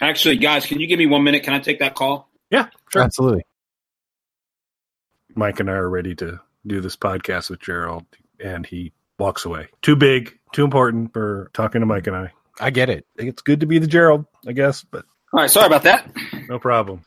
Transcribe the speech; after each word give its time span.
Actually, 0.00 0.36
guys, 0.36 0.66
can 0.66 0.80
you 0.80 0.86
give 0.86 0.98
me 0.98 1.06
one 1.06 1.24
minute? 1.24 1.42
Can 1.42 1.54
I 1.54 1.58
take 1.58 1.80
that 1.80 1.94
call? 1.94 2.28
Yeah, 2.50 2.68
sure. 2.92 3.02
Absolutely. 3.02 3.44
Mike 5.34 5.60
and 5.60 5.70
I 5.70 5.74
are 5.74 5.88
ready 5.88 6.14
to 6.16 6.40
do 6.66 6.80
this 6.80 6.96
podcast 6.96 7.50
with 7.50 7.60
Gerald, 7.60 8.04
and 8.40 8.64
he 8.66 8.92
walks 9.18 9.44
away. 9.44 9.68
Too 9.82 9.96
big, 9.96 10.38
too 10.52 10.64
important 10.64 11.12
for 11.12 11.50
talking 11.52 11.80
to 11.80 11.86
Mike 11.86 12.06
and 12.06 12.16
I. 12.16 12.32
I 12.60 12.70
get 12.70 12.88
it. 12.90 13.06
It's 13.16 13.42
good 13.42 13.60
to 13.60 13.66
be 13.66 13.78
the 13.78 13.86
Gerald, 13.86 14.26
I 14.46 14.52
guess, 14.52 14.82
but 14.82 15.04
All 15.32 15.40
right, 15.40 15.50
sorry 15.50 15.66
about 15.66 15.84
that. 15.84 16.10
no 16.48 16.58
problem. 16.58 17.04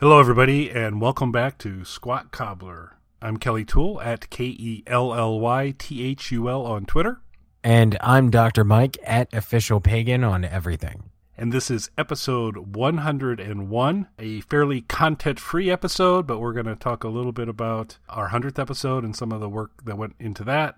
Hello, 0.00 0.20
everybody, 0.20 0.70
and 0.70 1.00
welcome 1.00 1.32
back 1.32 1.58
to 1.58 1.84
Squat 1.84 2.30
Cobbler. 2.30 2.96
I'm 3.20 3.36
Kelly 3.36 3.64
Thul 3.64 4.00
at 4.00 4.30
K 4.30 4.44
E 4.44 4.84
L 4.86 5.12
L 5.12 5.40
Y 5.40 5.74
T 5.76 6.04
H 6.04 6.30
U 6.30 6.48
L 6.48 6.64
on 6.66 6.86
Twitter, 6.86 7.20
And 7.64 7.96
I'm 8.00 8.30
Dr. 8.30 8.62
Mike 8.62 8.96
at 9.04 9.32
Official 9.34 9.80
Pagan 9.80 10.22
on 10.22 10.44
everything. 10.44 11.10
and 11.36 11.52
this 11.52 11.68
is 11.70 11.90
episode 11.98 12.76
101, 12.76 14.08
a 14.18 14.40
fairly 14.42 14.82
content 14.82 15.40
free 15.40 15.70
episode, 15.70 16.26
but 16.26 16.38
we're 16.38 16.52
going 16.52 16.66
to 16.66 16.76
talk 16.76 17.02
a 17.02 17.08
little 17.08 17.32
bit 17.32 17.48
about 17.48 17.98
our 18.08 18.30
100th 18.30 18.58
episode 18.58 19.02
and 19.04 19.16
some 19.16 19.32
of 19.32 19.40
the 19.40 19.48
work 19.48 19.84
that 19.84 19.98
went 19.98 20.14
into 20.20 20.44
that. 20.44 20.76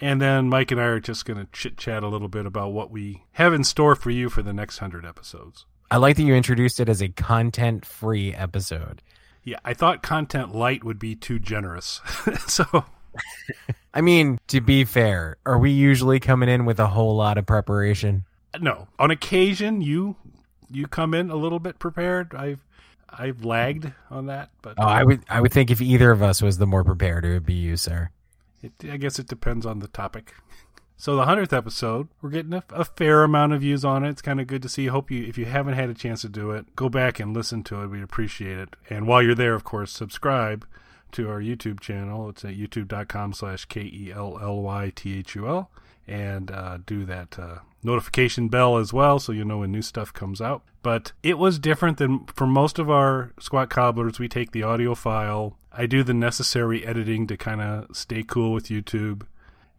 And 0.00 0.20
then 0.20 0.48
Mike 0.48 0.70
and 0.70 0.80
I 0.80 0.84
are 0.84 1.00
just 1.00 1.26
going 1.26 1.38
to 1.38 1.46
chit 1.52 1.76
chat 1.76 2.02
a 2.02 2.08
little 2.08 2.28
bit 2.28 2.46
about 2.46 2.72
what 2.72 2.90
we 2.90 3.24
have 3.32 3.52
in 3.52 3.64
store 3.64 3.94
for 3.94 4.10
you 4.10 4.30
for 4.30 4.42
the 4.42 4.54
next 4.54 4.80
100 4.80 5.06
episodes. 5.06 5.66
I 5.92 5.96
like 5.98 6.16
that 6.16 6.22
you 6.22 6.34
introduced 6.34 6.80
it 6.80 6.88
as 6.88 7.02
a 7.02 7.08
content 7.08 7.84
free 7.84 8.34
episode. 8.34 9.02
Yeah, 9.44 9.58
I 9.62 9.74
thought 9.74 10.02
content 10.02 10.54
light 10.54 10.84
would 10.84 10.98
be 10.98 11.14
too 11.14 11.38
generous. 11.38 12.00
so 12.46 12.64
I 13.92 14.00
mean, 14.00 14.38
to 14.46 14.62
be 14.62 14.84
fair, 14.84 15.36
are 15.44 15.58
we 15.58 15.70
usually 15.70 16.18
coming 16.18 16.48
in 16.48 16.64
with 16.64 16.80
a 16.80 16.86
whole 16.86 17.14
lot 17.14 17.36
of 17.38 17.44
preparation? 17.46 18.24
no 18.60 18.86
on 18.98 19.10
occasion 19.10 19.80
you 19.80 20.14
you 20.70 20.86
come 20.86 21.14
in 21.14 21.30
a 21.30 21.36
little 21.36 21.58
bit 21.58 21.78
prepared 21.78 22.34
i've 22.34 22.62
i've 23.08 23.42
lagged 23.46 23.90
on 24.10 24.26
that 24.26 24.50
but 24.60 24.74
Oh, 24.78 24.82
I 24.82 25.02
would 25.04 25.22
I 25.28 25.40
would 25.40 25.52
think 25.54 25.70
if 25.70 25.80
either 25.80 26.10
of 26.10 26.22
us 26.22 26.42
was 26.42 26.58
the 26.58 26.66
more 26.66 26.84
prepared, 26.84 27.24
it 27.24 27.32
would 27.32 27.46
be 27.46 27.54
you, 27.54 27.78
sir. 27.78 28.10
it, 28.62 28.72
i 28.90 28.98
guess 28.98 29.18
it 29.18 29.26
depends 29.26 29.64
on 29.66 29.78
the 29.78 29.88
topic 29.88 30.34
so 31.02 31.16
the 31.16 31.24
100th 31.24 31.52
episode 31.52 32.06
we're 32.20 32.30
getting 32.30 32.54
a, 32.54 32.62
a 32.70 32.84
fair 32.84 33.24
amount 33.24 33.52
of 33.52 33.60
views 33.60 33.84
on 33.84 34.04
it. 34.04 34.10
It's 34.10 34.22
kind 34.22 34.40
of 34.40 34.46
good 34.46 34.62
to 34.62 34.68
see. 34.68 34.86
Hope 34.86 35.10
you 35.10 35.26
if 35.26 35.36
you 35.36 35.46
haven't 35.46 35.74
had 35.74 35.90
a 35.90 35.94
chance 35.94 36.20
to 36.20 36.28
do 36.28 36.52
it 36.52 36.76
go 36.76 36.88
back 36.88 37.18
and 37.18 37.34
listen 37.34 37.64
to 37.64 37.82
it. 37.82 37.88
We'd 37.88 38.04
appreciate 38.04 38.56
it. 38.56 38.76
And 38.88 39.08
while 39.08 39.20
you're 39.20 39.34
there 39.34 39.54
of 39.54 39.64
course 39.64 39.90
subscribe 39.90 40.64
to 41.10 41.28
our 41.28 41.40
youtube 41.40 41.80
channel. 41.80 42.28
It's 42.28 42.44
at 42.44 42.54
youtube.com 42.54 43.32
slash 43.32 43.64
E 43.64 43.66
k-e-l-l-y-t-h-u-l 43.68 45.70
and 46.06 46.50
uh, 46.52 46.78
do 46.86 47.04
that 47.04 47.36
uh, 47.36 47.58
notification 47.82 48.46
bell 48.46 48.76
as 48.76 48.92
well 48.92 49.18
so 49.18 49.32
you 49.32 49.44
know 49.44 49.58
when 49.58 49.72
new 49.72 49.82
stuff 49.82 50.12
comes 50.12 50.40
out. 50.40 50.62
But 50.84 51.10
it 51.24 51.36
was 51.36 51.58
different 51.58 51.98
than 51.98 52.26
for 52.26 52.46
most 52.46 52.78
of 52.78 52.88
our 52.88 53.32
squat 53.40 53.70
cobblers 53.70 54.20
we 54.20 54.28
take 54.28 54.52
the 54.52 54.62
audio 54.62 54.94
file. 54.94 55.58
I 55.72 55.86
do 55.86 56.04
the 56.04 56.14
necessary 56.14 56.86
editing 56.86 57.26
to 57.26 57.36
kind 57.36 57.60
of 57.60 57.96
stay 57.96 58.22
cool 58.22 58.52
with 58.52 58.66
youtube 58.66 59.22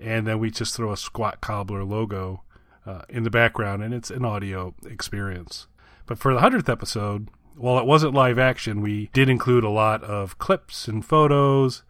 and 0.04 0.28
then 0.28 0.38
we 0.40 0.52
just 0.52 0.76
throw 0.76 0.92
a 0.92 0.98
squat 0.98 1.42
cobbler 1.42 1.84
logo 1.84 2.44
uh, 2.86 3.02
in 3.10 3.24
the 3.24 3.30
background 3.30 3.82
and 3.82 3.94
it's 3.94 4.12
an 4.12 4.26
audio 4.26 4.76
experience 4.86 5.68
but 6.06 6.18
for 6.18 6.34
the 6.34 6.42
100th 6.42 6.70
episode 6.70 7.30
while 7.56 7.80
it 7.80 7.86
wasn't 7.86 8.14
live 8.14 8.38
action 8.38 8.82
we 8.82 9.10
did 9.14 9.30
include 9.30 9.64
a 9.64 9.70
lot 9.70 10.04
of 10.04 10.38
clips 10.38 10.88
and 10.88 11.06
photos 11.06 11.84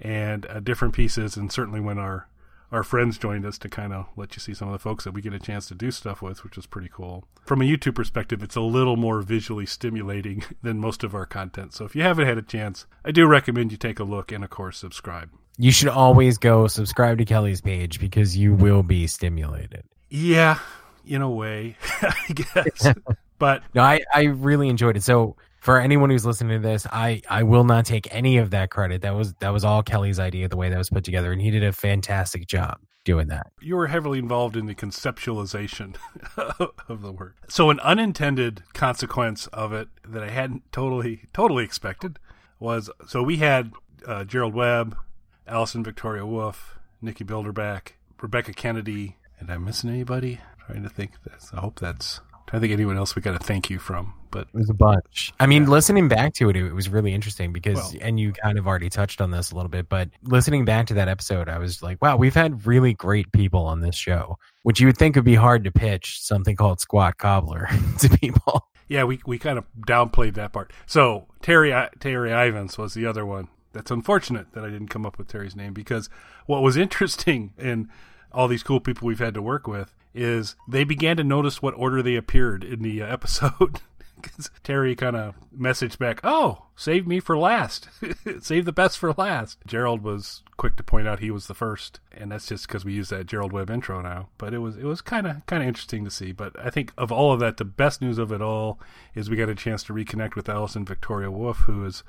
and 0.00 0.46
uh, 0.46 0.58
different 0.60 0.94
pieces 0.94 1.36
and 1.36 1.52
certainly 1.52 1.80
when 1.80 1.98
our 1.98 2.26
our 2.72 2.82
friends 2.84 3.18
joined 3.18 3.44
us 3.44 3.58
to 3.58 3.68
kind 3.68 3.92
of 3.92 4.06
let 4.16 4.36
you 4.36 4.40
see 4.40 4.54
some 4.54 4.68
of 4.68 4.72
the 4.72 4.78
folks 4.78 5.04
that 5.04 5.12
we 5.12 5.20
get 5.20 5.32
a 5.32 5.40
chance 5.40 5.66
to 5.66 5.74
do 5.74 5.90
stuff 5.90 6.22
with, 6.22 6.44
which 6.44 6.56
is 6.56 6.66
pretty 6.66 6.88
cool. 6.88 7.24
From 7.44 7.60
a 7.60 7.64
YouTube 7.64 7.96
perspective, 7.96 8.42
it's 8.42 8.54
a 8.54 8.60
little 8.60 8.96
more 8.96 9.22
visually 9.22 9.66
stimulating 9.66 10.44
than 10.62 10.78
most 10.78 11.02
of 11.02 11.14
our 11.14 11.26
content. 11.26 11.74
So 11.74 11.84
if 11.84 11.96
you 11.96 12.02
haven't 12.02 12.28
had 12.28 12.38
a 12.38 12.42
chance, 12.42 12.86
I 13.04 13.10
do 13.10 13.26
recommend 13.26 13.72
you 13.72 13.78
take 13.78 13.98
a 13.98 14.04
look 14.04 14.30
and, 14.30 14.44
of 14.44 14.50
course, 14.50 14.78
subscribe. 14.78 15.30
You 15.60 15.72
should 15.72 15.88
always 15.88 16.38
go 16.38 16.66
subscribe 16.68 17.18
to 17.18 17.26
Kelly's 17.26 17.60
page 17.60 18.00
because 18.00 18.34
you 18.34 18.54
will 18.54 18.82
be 18.82 19.06
stimulated. 19.06 19.84
Yeah, 20.08 20.58
in 21.04 21.20
a 21.20 21.28
way, 21.30 21.76
I 22.02 22.32
guess. 22.32 22.94
but 23.38 23.62
No, 23.74 23.82
I, 23.82 24.00
I 24.14 24.22
really 24.22 24.70
enjoyed 24.70 24.96
it. 24.96 25.02
So 25.02 25.36
for 25.60 25.78
anyone 25.78 26.08
who's 26.08 26.24
listening 26.24 26.62
to 26.62 26.66
this, 26.66 26.86
I, 26.90 27.20
I 27.28 27.42
will 27.42 27.64
not 27.64 27.84
take 27.84 28.08
any 28.10 28.38
of 28.38 28.52
that 28.52 28.70
credit. 28.70 29.02
That 29.02 29.14
was 29.14 29.34
that 29.40 29.50
was 29.50 29.62
all 29.62 29.82
Kelly's 29.82 30.18
idea, 30.18 30.48
the 30.48 30.56
way 30.56 30.70
that 30.70 30.78
was 30.78 30.88
put 30.88 31.04
together, 31.04 31.30
and 31.30 31.42
he 31.42 31.50
did 31.50 31.62
a 31.62 31.72
fantastic 31.72 32.46
job 32.46 32.78
doing 33.04 33.28
that. 33.28 33.46
you 33.60 33.76
were 33.76 33.86
heavily 33.86 34.18
involved 34.18 34.56
in 34.56 34.64
the 34.64 34.74
conceptualization 34.74 35.96
of 36.88 37.02
the 37.02 37.12
work. 37.12 37.36
So, 37.48 37.68
an 37.68 37.80
unintended 37.80 38.62
consequence 38.72 39.46
of 39.48 39.74
it 39.74 39.88
that 40.08 40.22
I 40.22 40.30
hadn't 40.30 40.70
totally, 40.72 41.28
totally 41.34 41.64
expected 41.64 42.18
was 42.58 42.90
so 43.06 43.22
we 43.22 43.36
had 43.36 43.72
uh, 44.06 44.24
Gerald 44.24 44.54
Webb, 44.54 44.96
Allison 45.50 45.82
Victoria 45.84 46.24
Wolf, 46.24 46.78
Nikki 47.02 47.24
Bilderback, 47.24 47.92
Rebecca 48.20 48.52
Kennedy, 48.52 49.16
and 49.38 49.50
I'm 49.50 49.64
missing 49.64 49.90
anybody? 49.90 50.40
I'm 50.60 50.66
trying 50.66 50.82
to 50.84 50.88
think. 50.88 51.12
That's, 51.26 51.52
I 51.52 51.60
hope 51.60 51.78
that's. 51.80 52.20
trying 52.46 52.60
to 52.62 52.68
think 52.68 52.72
anyone 52.72 52.96
else 52.96 53.14
we 53.16 53.22
got 53.22 53.32
to 53.32 53.44
thank 53.46 53.70
you 53.70 53.78
from, 53.78 54.12
but 54.30 54.48
It 54.52 54.54
was 54.58 54.70
a 54.70 54.74
bunch. 54.74 55.32
I 55.40 55.46
mean, 55.46 55.62
Yeah. 55.64 55.68
listening 55.70 56.08
back 56.08 56.34
to 56.34 56.48
it, 56.50 56.56
it 56.56 56.72
was 56.72 56.88
really 56.88 57.14
interesting 57.14 57.52
because, 57.52 57.76
Well- 57.76 57.92
and 58.02 58.18
you 58.20 58.32
kind 58.32 58.58
of 58.58 58.66
already 58.66 58.90
touched 58.90 59.20
on 59.20 59.30
this 59.30 59.50
a 59.52 59.54
little 59.54 59.68
bit, 59.70 59.88
but 59.88 60.10
listening 60.24 60.64
back 60.64 60.86
to 60.88 60.94
that 60.94 61.08
episode, 61.08 61.48
I 61.48 61.58
was 61.58 61.82
like, 61.82 62.00
wow, 62.02 62.16
we've 62.16 62.34
had 62.34 62.66
really 62.66 62.92
great 62.94 63.30
people 63.32 63.64
on 63.66 63.80
this 63.80 63.94
show, 63.96 64.36
which 64.62 64.80
you 64.80 64.86
would 64.88 64.98
think 64.98 65.16
would 65.16 65.24
be 65.24 65.34
hard 65.36 65.64
to 65.64 65.70
pitch 65.72 66.20
something 66.22 66.56
called 66.56 66.80
Squat 66.80 67.18
Cobbler 67.18 67.68
to 68.00 68.08
people. 68.08 68.66
Yeah, 68.88 69.04
we 69.04 69.20
we 69.24 69.38
kind 69.38 69.56
of 69.56 69.64
downplayed 69.86 70.34
that 70.34 70.52
part. 70.52 70.72
So 70.86 71.28
Terry 71.42 71.72
Terry 72.00 72.32
Ivans 72.32 72.76
was 72.76 72.92
the 72.94 73.06
other 73.06 73.24
one. 73.24 73.46
That's 73.72 73.90
unfortunate 73.90 74.52
that 74.52 74.64
I 74.64 74.70
didn't 74.70 74.88
come 74.88 75.06
up 75.06 75.18
with 75.18 75.28
Terry's 75.28 75.56
name 75.56 75.72
because 75.72 76.08
what 76.46 76.62
was 76.62 76.76
interesting 76.78 77.52
in 77.58 77.88
all 78.32 78.48
these 78.48 78.62
cool 78.62 78.80
people 78.80 79.06
we've 79.06 79.18
had 79.18 79.34
to 79.34 79.42
work 79.42 79.66
with 79.66 79.94
is 80.14 80.56
they 80.68 80.84
began 80.84 81.16
to 81.16 81.24
notice 81.24 81.62
what 81.62 81.74
order 81.74 82.02
they 82.02 82.16
appeared 82.16 82.64
in 82.64 82.82
the 82.82 83.02
uh, 83.02 83.06
episode. 83.12 83.80
episode. 84.18 84.50
Terry 84.62 84.94
kind 84.94 85.16
of 85.16 85.34
messaged 85.56 85.98
back, 85.98 86.20
"Oh, 86.22 86.66
save 86.76 87.06
me 87.06 87.20
for 87.20 87.38
last. 87.38 87.88
save 88.40 88.66
the 88.66 88.72
best 88.72 88.98
for 88.98 89.14
last." 89.16 89.58
Gerald 89.66 90.02
was 90.02 90.42
quick 90.58 90.76
to 90.76 90.82
point 90.82 91.08
out 91.08 91.20
he 91.20 91.30
was 91.30 91.46
the 91.46 91.54
first, 91.54 92.00
and 92.12 92.30
that's 92.30 92.46
just 92.46 92.66
because 92.66 92.84
we 92.84 92.92
use 92.92 93.08
that 93.08 93.26
Gerald 93.26 93.52
Webb 93.52 93.70
intro 93.70 94.02
now. 94.02 94.28
But 94.36 94.52
it 94.52 94.58
was 94.58 94.76
it 94.76 94.84
was 94.84 95.00
kind 95.00 95.26
of 95.26 95.46
kind 95.46 95.62
of 95.62 95.68
interesting 95.68 96.04
to 96.04 96.10
see. 96.10 96.32
But 96.32 96.54
I 96.58 96.68
think 96.68 96.92
of 96.98 97.10
all 97.10 97.32
of 97.32 97.40
that, 97.40 97.56
the 97.56 97.64
best 97.64 98.02
news 98.02 98.18
of 98.18 98.30
it 98.30 98.42
all 98.42 98.78
is 99.14 99.30
we 99.30 99.36
got 99.36 99.48
a 99.48 99.54
chance 99.54 99.82
to 99.84 99.94
reconnect 99.94 100.34
with 100.34 100.50
Allison 100.50 100.84
Victoria 100.84 101.30
Wolf, 101.30 101.60
who 101.60 101.84
is 101.86 102.02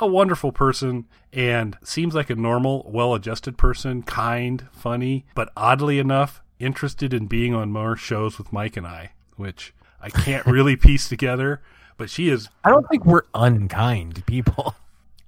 a 0.00 0.06
wonderful 0.06 0.52
person 0.52 1.06
and 1.32 1.76
seems 1.82 2.14
like 2.14 2.30
a 2.30 2.34
normal, 2.34 2.88
well-adjusted 2.90 3.56
person, 3.56 4.02
kind, 4.02 4.66
funny, 4.72 5.24
but 5.34 5.50
oddly 5.56 5.98
enough, 5.98 6.42
interested 6.58 7.12
in 7.14 7.26
being 7.26 7.54
on 7.54 7.70
more 7.70 7.96
shows 7.96 8.38
with 8.38 8.52
Mike 8.52 8.76
and 8.76 8.86
I, 8.86 9.12
which 9.36 9.74
I 10.00 10.10
can't 10.10 10.46
really 10.56 10.76
piece 10.76 11.08
together. 11.08 11.60
But 11.96 12.10
she 12.10 12.28
is 12.28 12.48
I 12.64 12.70
don't 12.70 12.88
think 12.88 13.04
we're 13.04 13.22
unkind 13.34 14.24
people. 14.26 14.74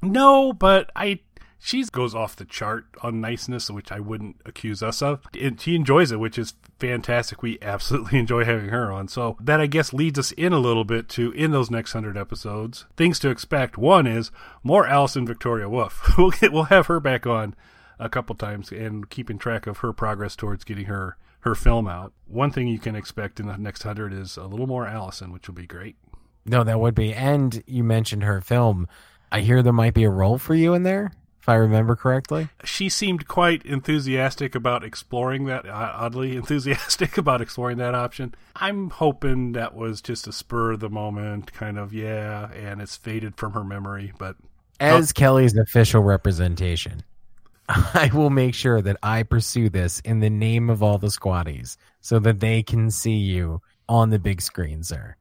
no, 0.02 0.52
but 0.52 0.90
I 0.96 1.20
she 1.64 1.82
goes 1.84 2.14
off 2.14 2.36
the 2.36 2.44
chart 2.44 2.84
on 3.02 3.22
niceness, 3.22 3.70
which 3.70 3.90
I 3.90 3.98
wouldn't 3.98 4.36
accuse 4.44 4.82
us 4.82 5.00
of. 5.00 5.26
And 5.40 5.58
she 5.58 5.74
enjoys 5.74 6.12
it, 6.12 6.20
which 6.20 6.38
is 6.38 6.52
fantastic. 6.78 7.40
We 7.40 7.58
absolutely 7.62 8.18
enjoy 8.20 8.44
having 8.44 8.68
her 8.68 8.92
on. 8.92 9.08
So 9.08 9.38
that 9.40 9.62
I 9.62 9.66
guess 9.66 9.94
leads 9.94 10.18
us 10.18 10.30
in 10.32 10.52
a 10.52 10.58
little 10.58 10.84
bit 10.84 11.08
to 11.10 11.32
in 11.32 11.52
those 11.52 11.70
next 11.70 11.94
hundred 11.94 12.18
episodes 12.18 12.84
things 12.98 13.18
to 13.20 13.30
expect. 13.30 13.78
One 13.78 14.06
is 14.06 14.30
more 14.62 14.86
Allison 14.86 15.26
Victoria 15.26 15.66
Wolf. 15.70 16.12
We'll 16.18 16.32
we'll 16.52 16.64
have 16.64 16.86
her 16.88 17.00
back 17.00 17.26
on 17.26 17.54
a 17.98 18.10
couple 18.10 18.36
times 18.36 18.70
and 18.70 19.08
keeping 19.08 19.38
track 19.38 19.66
of 19.66 19.78
her 19.78 19.94
progress 19.94 20.36
towards 20.36 20.64
getting 20.64 20.84
her 20.84 21.16
her 21.40 21.54
film 21.54 21.88
out. 21.88 22.12
One 22.26 22.50
thing 22.50 22.68
you 22.68 22.78
can 22.78 22.94
expect 22.94 23.40
in 23.40 23.46
the 23.46 23.56
next 23.56 23.84
hundred 23.84 24.12
is 24.12 24.36
a 24.36 24.44
little 24.44 24.66
more 24.66 24.86
Allison, 24.86 25.32
which 25.32 25.48
will 25.48 25.54
be 25.54 25.66
great. 25.66 25.96
No, 26.44 26.62
that 26.62 26.78
would 26.78 26.94
be. 26.94 27.14
And 27.14 27.64
you 27.66 27.82
mentioned 27.82 28.22
her 28.22 28.42
film. 28.42 28.86
I 29.32 29.40
hear 29.40 29.62
there 29.62 29.72
might 29.72 29.94
be 29.94 30.04
a 30.04 30.10
role 30.10 30.36
for 30.36 30.54
you 30.54 30.74
in 30.74 30.82
there 30.82 31.10
if 31.44 31.48
I 31.50 31.56
remember 31.56 31.94
correctly. 31.94 32.48
She 32.64 32.88
seemed 32.88 33.28
quite 33.28 33.66
enthusiastic 33.66 34.54
about 34.54 34.82
exploring 34.82 35.44
that, 35.44 35.66
uh, 35.66 35.92
oddly 35.94 36.36
enthusiastic 36.38 37.18
about 37.18 37.42
exploring 37.42 37.76
that 37.76 37.94
option. 37.94 38.34
I'm 38.56 38.88
hoping 38.88 39.52
that 39.52 39.74
was 39.74 40.00
just 40.00 40.26
a 40.26 40.32
spur 40.32 40.72
of 40.72 40.80
the 40.80 40.88
moment 40.88 41.52
kind 41.52 41.78
of, 41.78 41.92
yeah, 41.92 42.50
and 42.52 42.80
it's 42.80 42.96
faded 42.96 43.36
from 43.36 43.52
her 43.52 43.62
memory, 43.62 44.14
but 44.18 44.36
As 44.80 45.12
Kelly's 45.12 45.54
official 45.54 46.02
representation, 46.02 47.02
I 47.68 48.10
will 48.14 48.30
make 48.30 48.54
sure 48.54 48.80
that 48.80 48.96
I 49.02 49.22
pursue 49.22 49.68
this 49.68 50.00
in 50.00 50.20
the 50.20 50.30
name 50.30 50.70
of 50.70 50.82
all 50.82 50.96
the 50.96 51.08
squatties 51.08 51.76
so 52.00 52.18
that 52.20 52.40
they 52.40 52.62
can 52.62 52.90
see 52.90 53.18
you 53.18 53.60
on 53.86 54.08
the 54.08 54.18
big 54.18 54.40
screen, 54.40 54.82
sir. 54.82 55.16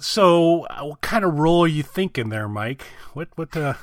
So, 0.00 0.62
uh, 0.70 0.86
what 0.86 1.02
kind 1.02 1.22
of 1.22 1.38
role 1.38 1.64
are 1.64 1.68
you 1.68 1.82
thinking 1.82 2.30
there, 2.30 2.48
Mike? 2.48 2.86
What, 3.12 3.28
what, 3.34 3.54
uh, 3.54 3.74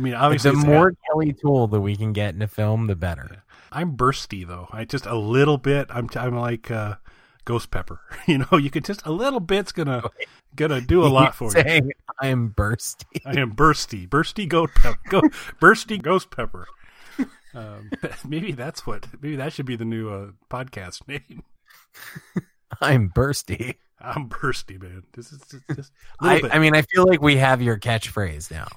I 0.00 0.02
mean, 0.02 0.14
obviously, 0.14 0.52
the 0.52 0.56
it's 0.56 0.66
more 0.66 0.94
Kelly 1.06 1.32
Thul 1.32 1.66
that 1.66 1.80
we 1.82 1.94
can 1.94 2.14
get 2.14 2.34
in 2.34 2.40
a 2.40 2.48
film, 2.48 2.86
the 2.86 2.96
better. 2.96 3.42
I'm 3.70 3.98
bursty 3.98 4.46
though. 4.46 4.66
I 4.72 4.86
just 4.86 5.04
a 5.04 5.14
little 5.14 5.58
bit. 5.58 5.88
I'm 5.90 6.08
I'm 6.16 6.34
like 6.36 6.70
uh, 6.70 6.94
ghost 7.44 7.70
pepper. 7.70 8.00
You 8.26 8.38
know, 8.38 8.56
you 8.56 8.70
can 8.70 8.82
just 8.82 9.04
a 9.04 9.12
little 9.12 9.40
bit's 9.40 9.72
gonna 9.72 10.02
gonna 10.56 10.80
do 10.80 11.04
a 11.04 11.08
lot 11.18 11.34
for 11.34 11.52
you. 11.52 11.90
I 12.18 12.28
am 12.28 12.54
bursty. 12.56 13.04
I 13.26 13.38
am 13.38 13.54
bursty, 13.54 14.08
bursty 14.08 14.48
goat 14.48 14.70
pepper, 14.74 14.98
go, 15.10 15.20
bursty 15.60 16.00
ghost 16.00 16.30
pepper. 16.30 16.66
Um, 17.52 17.90
maybe 18.26 18.52
that's 18.52 18.86
what. 18.86 19.06
Maybe 19.20 19.36
that 19.36 19.52
should 19.52 19.66
be 19.66 19.76
the 19.76 19.84
new 19.84 20.08
uh, 20.08 20.30
podcast 20.48 21.06
name. 21.08 21.42
I'm 22.80 23.10
bursty. 23.10 23.74
I'm 24.00 24.30
bursty, 24.30 24.80
man. 24.80 25.02
This 25.12 25.30
is 25.30 25.40
just, 25.40 25.64
just 25.76 25.92
a 26.20 26.24
little 26.24 26.38
I, 26.38 26.40
bit. 26.40 26.54
I 26.54 26.58
mean, 26.58 26.74
I 26.74 26.82
feel 26.82 27.06
like 27.06 27.20
we 27.20 27.36
have 27.36 27.60
your 27.60 27.78
catchphrase 27.78 28.50
now. 28.50 28.68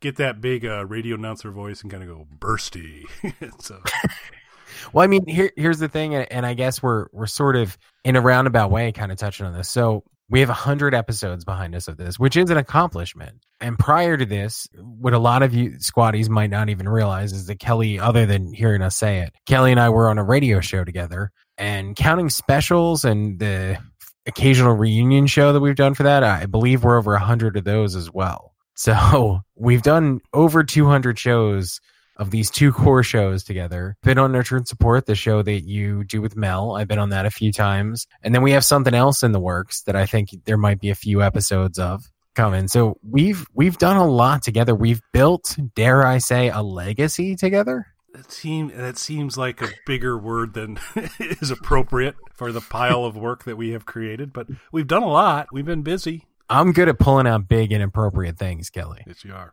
Get 0.00 0.16
that 0.16 0.40
big 0.40 0.64
uh, 0.64 0.86
radio 0.86 1.16
announcer 1.16 1.50
voice 1.50 1.82
and 1.82 1.90
kind 1.90 2.02
of 2.02 2.08
go 2.08 2.26
bursty. 2.38 3.04
so 3.60 3.82
Well, 4.92 5.04
I 5.04 5.06
mean, 5.06 5.26
here 5.26 5.50
here's 5.56 5.78
the 5.78 5.88
thing, 5.88 6.14
and 6.14 6.46
I 6.46 6.54
guess 6.54 6.82
we're 6.82 7.06
we're 7.12 7.26
sort 7.26 7.56
of 7.56 7.76
in 8.04 8.16
a 8.16 8.20
roundabout 8.20 8.70
way, 8.70 8.92
kind 8.92 9.12
of 9.12 9.18
touching 9.18 9.46
on 9.46 9.52
this. 9.52 9.68
So 9.68 10.04
we 10.30 10.40
have 10.40 10.48
hundred 10.48 10.94
episodes 10.94 11.44
behind 11.44 11.74
us 11.74 11.88
of 11.88 11.96
this, 11.96 12.18
which 12.18 12.36
is 12.36 12.50
an 12.50 12.56
accomplishment. 12.56 13.44
And 13.60 13.78
prior 13.78 14.16
to 14.16 14.26
this, 14.26 14.68
what 14.74 15.14
a 15.14 15.18
lot 15.18 15.42
of 15.42 15.54
you 15.54 15.72
squatties 15.72 16.28
might 16.28 16.50
not 16.50 16.68
even 16.68 16.88
realize 16.88 17.32
is 17.32 17.46
that 17.46 17.58
Kelly, 17.58 17.98
other 17.98 18.26
than 18.26 18.52
hearing 18.52 18.82
us 18.82 18.96
say 18.96 19.20
it, 19.20 19.34
Kelly 19.46 19.70
and 19.70 19.80
I 19.80 19.88
were 19.88 20.08
on 20.08 20.18
a 20.18 20.24
radio 20.24 20.60
show 20.60 20.84
together, 20.84 21.30
and 21.56 21.96
counting 21.96 22.30
specials 22.30 23.04
and 23.04 23.38
the 23.38 23.78
occasional 24.26 24.74
reunion 24.74 25.26
show 25.26 25.52
that 25.52 25.60
we've 25.60 25.74
done 25.74 25.94
for 25.94 26.02
that, 26.02 26.22
I 26.22 26.46
believe 26.46 26.84
we're 26.84 26.98
over 26.98 27.14
a 27.14 27.20
hundred 27.20 27.56
of 27.56 27.64
those 27.64 27.96
as 27.96 28.12
well. 28.12 28.47
So 28.78 29.40
we've 29.56 29.82
done 29.82 30.20
over 30.32 30.62
200 30.62 31.18
shows 31.18 31.80
of 32.16 32.30
these 32.30 32.50
two 32.50 32.72
core 32.72 33.02
shows 33.02 33.44
together. 33.44 33.96
Been 34.02 34.18
on 34.18 34.32
Nurture 34.32 34.56
and 34.56 34.66
Support, 34.66 35.06
the 35.06 35.14
show 35.14 35.42
that 35.42 35.60
you 35.64 36.04
do 36.04 36.22
with 36.22 36.36
Mel. 36.36 36.76
I've 36.76 36.88
been 36.88 36.98
on 36.98 37.10
that 37.10 37.26
a 37.26 37.30
few 37.30 37.52
times. 37.52 38.06
And 38.22 38.34
then 38.34 38.42
we 38.42 38.52
have 38.52 38.64
something 38.64 38.94
else 38.94 39.22
in 39.22 39.32
the 39.32 39.40
works 39.40 39.82
that 39.82 39.94
I 39.96 40.06
think 40.06 40.30
there 40.44 40.56
might 40.56 40.80
be 40.80 40.90
a 40.90 40.96
few 40.96 41.22
episodes 41.22 41.78
of 41.78 42.04
coming. 42.34 42.68
So 42.68 42.98
we've 43.02 43.46
we've 43.52 43.78
done 43.78 43.96
a 43.96 44.06
lot 44.06 44.42
together. 44.42 44.74
We've 44.74 45.02
built, 45.12 45.56
dare 45.74 46.06
I 46.06 46.18
say, 46.18 46.48
a 46.48 46.62
legacy 46.62 47.36
together. 47.36 47.86
that 48.14 48.30
seem 48.32 48.72
that 48.76 48.96
seems 48.96 49.36
like 49.36 49.60
a 49.60 49.68
bigger 49.86 50.16
word 50.16 50.54
than 50.54 50.78
is 51.18 51.50
appropriate 51.50 52.14
for 52.32 52.52
the 52.52 52.60
pile 52.60 53.04
of 53.04 53.16
work 53.16 53.44
that 53.44 53.56
we 53.56 53.70
have 53.70 53.86
created. 53.86 54.32
But 54.32 54.48
we've 54.72 54.86
done 54.86 55.02
a 55.02 55.08
lot. 55.08 55.48
We've 55.52 55.64
been 55.64 55.82
busy. 55.82 56.27
I'm 56.48 56.72
good 56.72 56.88
at 56.88 56.98
pulling 56.98 57.26
out 57.26 57.48
big 57.48 57.72
and 57.72 57.82
appropriate 57.82 58.38
things, 58.38 58.70
Kelly. 58.70 59.02
Yes, 59.06 59.24
you 59.24 59.34
are. 59.34 59.52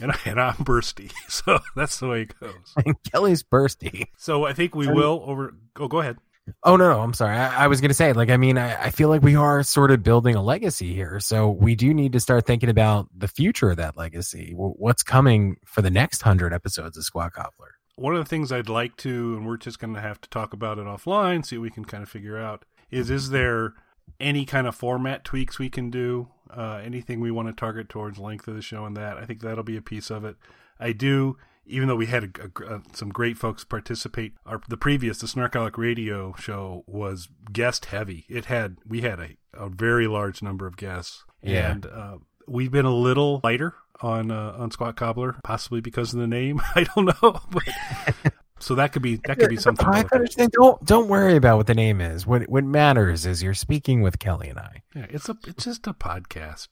and, 0.00 0.12
I, 0.12 0.18
and 0.24 0.40
I'm 0.40 0.54
bursty, 0.54 1.12
so 1.28 1.58
that's 1.76 1.98
the 2.00 2.08
way 2.08 2.22
it 2.22 2.38
goes. 2.40 2.74
And 2.84 2.96
Kelly's 3.12 3.42
bursty. 3.42 4.06
So 4.16 4.44
I 4.46 4.52
think 4.52 4.74
we 4.74 4.86
will 4.86 5.22
over. 5.26 5.54
Oh, 5.78 5.88
go 5.88 6.00
ahead. 6.00 6.18
Oh 6.64 6.74
no, 6.76 6.90
no, 6.90 7.00
I'm 7.00 7.12
sorry. 7.12 7.36
I, 7.36 7.64
I 7.64 7.66
was 7.68 7.80
going 7.80 7.90
to 7.90 7.94
say, 7.94 8.12
like, 8.12 8.30
I 8.30 8.36
mean, 8.36 8.58
I, 8.58 8.86
I 8.86 8.90
feel 8.90 9.08
like 9.08 9.22
we 9.22 9.36
are 9.36 9.62
sort 9.62 9.90
of 9.92 10.02
building 10.02 10.34
a 10.34 10.42
legacy 10.42 10.94
here, 10.94 11.20
so 11.20 11.48
we 11.50 11.74
do 11.76 11.94
need 11.94 12.12
to 12.14 12.20
start 12.20 12.44
thinking 12.46 12.70
about 12.70 13.06
the 13.16 13.28
future 13.28 13.70
of 13.70 13.76
that 13.76 13.96
legacy. 13.96 14.52
Wh- 14.54 14.80
What's 14.80 15.02
coming 15.04 15.56
for 15.64 15.80
the 15.82 15.90
next 15.90 16.22
hundred 16.22 16.52
episodes 16.52 16.96
of 16.96 17.04
Squat 17.04 17.34
Cobbler? 17.34 17.74
One 17.96 18.16
of 18.16 18.24
the 18.24 18.28
things 18.28 18.50
I'd 18.50 18.68
like 18.70 18.96
to, 18.98 19.36
and 19.36 19.46
we're 19.46 19.58
just 19.58 19.78
going 19.78 19.94
to 19.94 20.00
have 20.00 20.20
to 20.22 20.30
talk 20.30 20.52
about 20.52 20.78
it 20.78 20.86
offline, 20.86 21.44
see 21.44 21.58
what 21.58 21.64
we 21.64 21.70
can 21.70 21.84
kind 21.84 22.02
of 22.02 22.08
figure 22.08 22.38
out, 22.38 22.64
is 22.90 23.10
is 23.10 23.30
there 23.30 23.74
any 24.18 24.44
kind 24.44 24.66
of 24.66 24.74
format 24.74 25.24
tweaks 25.24 25.58
we 25.58 25.68
can 25.70 25.90
do? 25.90 26.28
Uh, 26.50 26.80
anything 26.84 27.20
we 27.20 27.30
want 27.30 27.46
to 27.48 27.54
target 27.54 27.88
towards 27.88 28.18
length 28.18 28.48
of 28.48 28.56
the 28.56 28.62
show 28.62 28.84
and 28.84 28.96
that? 28.96 29.16
I 29.16 29.24
think 29.24 29.40
that'll 29.40 29.62
be 29.62 29.76
a 29.76 29.82
piece 29.82 30.10
of 30.10 30.24
it. 30.24 30.36
I 30.80 30.92
do, 30.92 31.36
even 31.66 31.86
though 31.88 31.94
we 31.96 32.06
had 32.06 32.24
a, 32.24 32.50
a 32.64 32.74
uh, 32.74 32.78
some 32.92 33.10
great 33.10 33.36
folks 33.38 33.62
participate. 33.64 34.32
Our 34.46 34.60
the 34.68 34.76
previous 34.76 35.18
the 35.18 35.26
Snarkalic 35.28 35.76
Radio 35.78 36.34
show 36.38 36.82
was 36.86 37.28
guest 37.52 37.84
heavy. 37.86 38.24
It 38.28 38.46
had 38.46 38.78
we 38.86 39.02
had 39.02 39.20
a, 39.20 39.28
a 39.54 39.68
very 39.68 40.06
large 40.08 40.42
number 40.42 40.66
of 40.66 40.76
guests, 40.76 41.24
Yeah. 41.42 41.70
and 41.70 41.86
uh, 41.86 42.16
we've 42.48 42.72
been 42.72 42.86
a 42.86 42.94
little 42.96 43.40
lighter 43.44 43.74
on 44.00 44.30
uh, 44.32 44.54
on 44.58 44.70
Squat 44.72 44.96
Cobbler, 44.96 45.36
possibly 45.44 45.80
because 45.80 46.12
of 46.14 46.18
the 46.18 46.26
name. 46.26 46.60
I 46.74 46.84
don't 46.84 47.04
know, 47.04 47.40
but 47.52 48.32
so 48.60 48.74
that 48.74 48.92
could 48.92 49.02
be 49.02 49.16
that 49.24 49.38
could 49.38 49.48
be 49.48 49.56
something. 49.56 49.86
I 49.86 50.04
understand. 50.12 50.52
Don't 50.52 50.84
don't 50.84 51.08
worry 51.08 51.36
about 51.36 51.56
what 51.56 51.66
the 51.66 51.74
name 51.74 52.00
is. 52.00 52.26
What 52.26 52.48
what 52.48 52.64
matters 52.64 53.26
is 53.26 53.42
you're 53.42 53.54
speaking 53.54 54.02
with 54.02 54.18
Kelly 54.18 54.48
and 54.48 54.58
I. 54.58 54.82
Yeah, 54.94 55.06
it's 55.08 55.28
a 55.28 55.36
it's 55.46 55.64
just 55.64 55.86
a 55.86 55.94
podcast. 55.94 56.68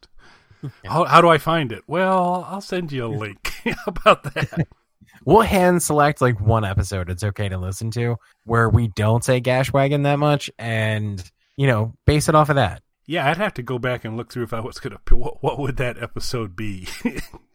How, 0.85 1.05
how 1.05 1.21
do 1.21 1.29
I 1.29 1.39
find 1.39 1.71
it? 1.71 1.85
Well, 1.87 2.45
I'll 2.49 2.61
send 2.61 2.91
you 2.91 3.07
a 3.07 3.07
link. 3.07 3.55
About 3.87 4.25
that? 4.25 4.67
We'll 5.25 5.43
hand 5.43 5.83
select 5.83 6.21
like 6.21 6.41
one 6.41 6.65
episode 6.65 7.11
it's 7.11 7.25
okay 7.25 7.49
to 7.49 7.59
listen 7.59 7.91
to 7.93 8.17
where 8.45 8.71
we 8.71 8.89
don't 8.89 9.23
say 9.23 9.41
Gashwagon 9.41 10.05
that 10.05 10.19
much, 10.19 10.51
and 10.59 11.23
you 11.57 11.67
know 11.67 11.95
base 12.07 12.29
it 12.29 12.35
off 12.35 12.49
of 12.49 12.57
that. 12.57 12.83
Yeah, 13.07 13.29
I'd 13.29 13.37
have 13.37 13.55
to 13.55 13.63
go 13.63 13.79
back 13.79 14.05
and 14.05 14.17
look 14.17 14.33
through 14.33 14.45
if 14.45 14.55
I 14.55 14.61
was 14.61 14.79
gonna. 14.79 15.01
What, 15.11 15.43
what 15.43 15.59
would 15.59 15.77
that 15.79 16.01
episode 16.03 16.57
be? 16.57 16.89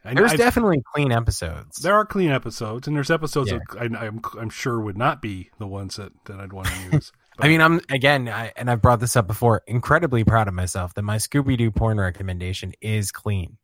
I, 0.06 0.14
There's 0.14 0.34
I- 0.34 0.36
definitely 0.36 0.82
clean 0.94 1.12
episodes. 1.12 1.78
there 1.78 1.94
are 1.96 2.06
clean 2.06 2.30
episodes, 2.30 2.88
and 2.88 2.96
there's 2.96 3.10
episodes 3.12 3.52
Yeah. 3.52 3.60
that 3.74 3.96
I, 3.96 4.06
I'm 4.08 4.20
I'm 4.40 4.50
sure 4.50 4.80
would 4.82 4.98
not 4.98 5.22
be 5.22 5.50
the 5.60 5.68
ones 5.68 5.96
that, 5.96 6.12
that 6.26 6.40
I'd 6.40 6.52
want 6.54 6.68
to 6.68 6.74
use. 6.94 7.12
I 7.40 7.48
mean, 7.48 7.62
I'm 7.62 7.80
again, 7.90 8.28
I, 8.30 8.52
and 8.58 8.70
I've 8.70 8.82
brought 8.82 9.00
this 9.00 9.16
up 9.16 9.28
before. 9.28 9.64
Incredibly 9.66 10.24
proud 10.24 10.48
of 10.48 10.54
myself 10.54 10.94
that 10.96 11.02
my 11.04 11.18
Scooby 11.18 11.58
Doo 11.58 11.72
porn 11.72 12.00
recommendation 12.00 12.74
is 12.82 13.12
clean, 13.12 13.58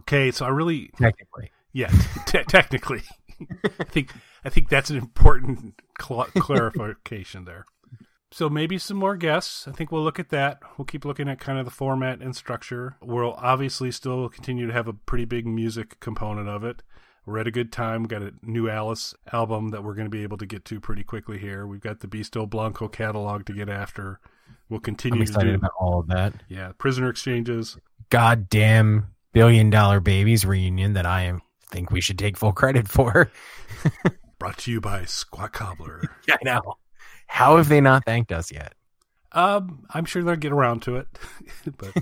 okay, 0.00 0.30
so 0.30 0.46
I 0.46 0.50
really 0.50 0.90
technically. 0.96 1.50
Yeah, 1.72 1.90
te- 2.26 2.44
technically, 2.44 3.02
I 3.80 3.84
think 3.84 4.12
I 4.44 4.48
think 4.48 4.68
that's 4.70 4.88
an 4.90 4.96
important 4.96 5.74
cl- 6.00 6.28
clarification 6.38 7.44
there. 7.44 7.66
So 8.32 8.48
maybe 8.48 8.78
some 8.78 8.96
more 8.96 9.16
guests. 9.16 9.68
I 9.68 9.72
think 9.72 9.92
we'll 9.92 10.02
look 10.02 10.18
at 10.18 10.30
that. 10.30 10.60
We'll 10.76 10.84
keep 10.84 11.04
looking 11.04 11.28
at 11.28 11.38
kind 11.38 11.58
of 11.58 11.64
the 11.64 11.70
format 11.70 12.20
and 12.20 12.34
structure. 12.34 12.96
We'll 13.00 13.34
obviously 13.34 13.90
still 13.92 14.28
continue 14.28 14.66
to 14.66 14.72
have 14.72 14.88
a 14.88 14.92
pretty 14.92 15.24
big 15.24 15.46
music 15.46 16.00
component 16.00 16.48
of 16.48 16.64
it. 16.64 16.82
We're 17.24 17.38
at 17.38 17.46
a 17.46 17.52
good 17.52 17.72
time. 17.72 18.02
We've 18.02 18.08
got 18.08 18.22
a 18.22 18.32
new 18.42 18.68
Alice 18.68 19.14
album 19.32 19.70
that 19.70 19.82
we're 19.82 19.94
going 19.94 20.06
to 20.06 20.10
be 20.10 20.22
able 20.22 20.38
to 20.38 20.46
get 20.46 20.64
to 20.66 20.80
pretty 20.80 21.02
quickly 21.02 21.38
here. 21.38 21.66
We've 21.66 21.80
got 21.80 22.00
the 22.00 22.06
Beasto 22.06 22.48
Blanco 22.48 22.88
catalog 22.88 23.46
to 23.46 23.52
get 23.52 23.68
after. 23.68 24.20
We'll 24.68 24.80
continue. 24.80 25.18
I'm 25.18 25.22
excited 25.22 25.50
do 25.50 25.54
about 25.56 25.72
all 25.78 26.00
of 26.00 26.08
that. 26.08 26.34
yeah 26.48 26.72
prisoner 26.78 27.08
exchanges. 27.08 27.76
Goddamn 28.10 29.08
billion 29.32 29.70
dollar 29.70 29.98
babies 30.00 30.44
reunion 30.44 30.92
that 30.94 31.06
I 31.06 31.22
am 31.22 31.42
think 31.68 31.90
we 31.90 32.00
should 32.00 32.18
take 32.18 32.36
full 32.36 32.52
credit 32.52 32.88
for. 32.88 33.30
Brought 34.38 34.58
to 34.58 34.70
you 34.70 34.80
by 34.80 35.04
Squat 35.04 35.52
Cobbler. 35.52 36.02
yeah, 36.28 36.36
I 36.40 36.44
know. 36.44 36.76
How 37.26 37.56
have 37.56 37.68
they 37.68 37.80
not 37.80 38.04
thanked 38.04 38.32
us 38.32 38.50
yet? 38.50 38.74
Um, 39.32 39.86
I'm 39.90 40.04
sure 40.04 40.22
they'll 40.22 40.36
get 40.36 40.52
around 40.52 40.82
to 40.82 40.96
it, 40.96 41.06
but 41.76 41.92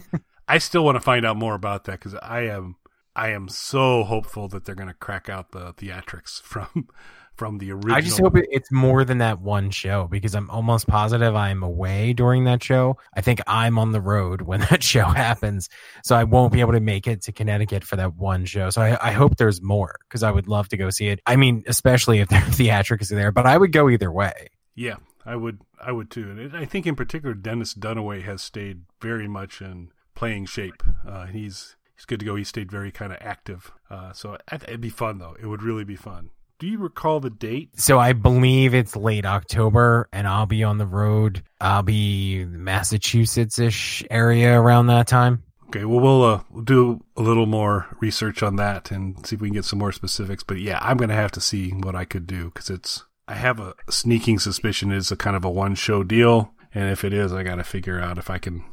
I 0.47 0.59
still 0.59 0.85
want 0.85 0.97
to 0.97 1.01
find 1.01 1.27
out 1.27 1.37
more 1.37 1.55
about 1.55 1.85
that 1.85 1.99
because 1.99 2.15
I 2.15 2.43
am 2.43 2.77
I 3.17 3.31
am 3.31 3.49
so 3.49 4.05
hopeful 4.05 4.49
that 4.49 4.65
they're 4.65 4.75
going 4.75 4.89
to 4.89 4.95
crack 4.95 5.29
out 5.29 5.53
the 5.53 5.73
theatrics 5.75 6.43
from 6.43 6.89
from 7.37 7.59
the 7.59 7.73
original. 7.73 7.97
I 7.97 8.01
just 8.01 8.21
hope 8.21 8.35
it's 8.37 8.71
more 8.71 9.05
than 9.05 9.19
that 9.19 9.41
one 9.41 9.71
show 9.71 10.07
because 10.09 10.37
I'm 10.37 10.49
almost 10.51 10.87
positive 10.87 11.35
I'm 11.35 11.65
away 11.65 12.13
during 12.13 12.45
that 12.45 12.63
show. 12.63 12.97
I 13.17 13.23
think 13.23 13.41
I'm 13.49 13.77
on 13.77 13.91
the 13.91 14.01
road 14.01 14.43
when 14.43 14.61
that 14.71 14.85
show 14.85 15.05
happens, 15.07 15.69
so 16.05 16.15
I 16.15 16.25
won't 16.25 16.53
be 16.53 16.61
able 16.61 16.73
to 16.73 16.81
make 16.81 17.09
it 17.09 17.23
to 17.23 17.33
Connecticut 17.33 17.83
for 17.83 17.97
that 17.97 18.15
one 18.15 18.45
show. 18.45 18.71
So 18.71 18.83
I, 18.83 19.09
I 19.09 19.11
hope 19.13 19.37
there's 19.37 19.61
more 19.61 19.97
because 20.09 20.23
I 20.23 20.31
would 20.31 20.47
love 20.47 20.69
to 20.69 20.77
go 20.77 20.91
see 20.91 21.09
it. 21.09 21.21
I 21.27 21.35
mean, 21.35 21.65
especially 21.67 22.21
if 22.21 22.29
their 22.29 22.41
theatrics 22.41 23.11
are 23.11 23.17
there, 23.17 23.33
but 23.33 23.47
I 23.47 23.59
would 23.59 23.73
go 23.73 23.91
either 23.91 24.13
way. 24.13 24.51
yeah, 24.77 24.97
I 25.27 25.37
would 25.37 25.61
I 25.81 25.93
would 25.93 26.11
too, 26.11 26.31
and 26.31 26.57
I 26.57 26.65
think 26.65 26.87
in 26.87 26.95
particular 26.97 27.35
Dennis 27.35 27.75
Dunaway 27.75 28.23
has 28.25 28.43
stayed 28.43 28.83
very 29.01 29.27
much 29.29 29.61
in 29.63 29.89
playing 30.15 30.47
shape. 30.47 30.83
Uh, 31.07 31.27
he's 31.27 31.77
he's 31.97 32.05
good 32.05 32.21
to 32.21 32.27
go. 32.27 32.35
He 32.37 32.45
stayed 32.45 32.71
very 32.71 32.91
kind 32.93 33.13
of 33.13 33.19
active, 33.21 33.73
uh, 33.91 34.13
so 34.13 34.37
I- 34.51 34.57
it'd 34.57 34.81
be 34.81 34.91
fun 34.91 35.19
though. 35.19 35.37
It 35.41 35.47
would 35.47 35.63
really 35.63 35.85
be 35.85 35.97
fun. 35.97 36.31
Do 36.61 36.69
you 36.69 36.79
recall 36.79 37.19
the 37.21 37.31
date? 37.31 37.71
So 37.81 37.99
I 37.99 38.13
believe 38.13 38.75
it's 38.75 38.95
late 38.97 39.27
October, 39.27 40.09
and 40.13 40.27
I'll 40.29 40.47
be 40.47 40.63
on 40.63 40.79
the 40.79 40.87
road. 40.87 41.43
I'll 41.61 41.83
be 41.83 42.45
Massachusetts 42.45 43.59
ish 43.59 44.05
area 44.11 44.59
around 44.59 44.87
that 44.87 45.07
time. 45.09 45.43
Okay, 45.69 45.85
well 45.85 46.01
we'll 46.01 46.23
uh, 46.23 46.41
we'll 46.51 46.63
do 46.65 47.03
a 47.17 47.23
little 47.23 47.47
more 47.47 47.87
research 48.01 48.43
on 48.43 48.57
that 48.57 48.91
and 48.91 49.27
see 49.27 49.35
if 49.37 49.43
we 49.43 49.49
can 49.49 49.55
get 49.55 49.65
some 49.65 49.79
more 49.79 49.91
specifics. 49.91 50.45
But 50.45 50.59
yeah, 50.61 50.79
I'm 50.83 50.97
gonna 50.97 51.15
have 51.15 51.33
to 51.33 51.41
see 51.41 51.71
what 51.71 51.97
I 51.97 52.05
could 52.05 52.27
do 52.27 52.45
because 52.47 52.71
it's 52.71 53.05
I 53.27 53.35
have 53.35 53.59
a 53.61 53.75
sneaking 53.91 54.39
suspicion 54.39 54.93
it's 54.93 55.11
a 55.11 55.17
kind 55.17 55.37
of 55.37 55.45
a 55.45 55.51
one 55.51 55.75
show 55.75 56.03
deal, 56.03 56.53
and 56.75 56.91
if 56.91 57.05
it 57.05 57.13
is, 57.13 57.33
I 57.33 57.43
got 57.43 57.57
to 57.57 57.65
figure 57.65 57.99
out 58.01 58.19
if 58.19 58.29
I 58.31 58.39
can 58.39 58.65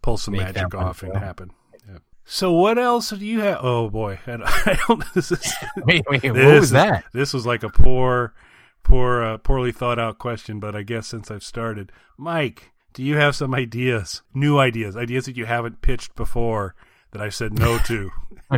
pull 0.00 0.16
some 0.16 0.32
Make 0.32 0.42
magic 0.54 0.74
off 0.74 1.02
and 1.02 1.16
happen. 1.16 1.50
Yeah. 1.88 1.98
So 2.24 2.52
what 2.52 2.78
else 2.78 3.10
do 3.10 3.24
you 3.24 3.40
have? 3.40 3.58
Oh 3.62 3.90
boy, 3.90 4.18
I 4.26 4.30
don't. 4.36 4.66
I 4.66 4.78
don't 4.88 5.04
this 5.14 5.30
is 5.32 5.54
Wait, 5.84 6.04
wait, 6.08 6.22
what 6.24 6.34
was 6.34 6.64
is- 6.64 6.70
that? 6.70 7.04
this 7.12 7.32
was 7.34 7.44
like 7.46 7.62
a 7.62 7.68
poor, 7.68 8.32
poor, 8.82 9.22
uh, 9.22 9.38
poorly 9.38 9.72
thought 9.72 9.98
out 9.98 10.18
question, 10.18 10.58
but 10.58 10.74
I 10.74 10.82
guess 10.82 11.06
since 11.08 11.30
I've 11.30 11.44
started, 11.44 11.92
Mike, 12.16 12.72
do 12.94 13.02
you 13.02 13.16
have 13.16 13.36
some 13.36 13.54
ideas, 13.54 14.22
new 14.34 14.58
ideas, 14.58 14.96
ideas 14.96 15.26
that 15.26 15.36
you 15.36 15.44
haven't 15.46 15.82
pitched 15.82 16.14
before 16.14 16.74
that 17.10 17.20
I've 17.20 17.34
said 17.34 17.52
no 17.58 17.78
to, 17.86 18.10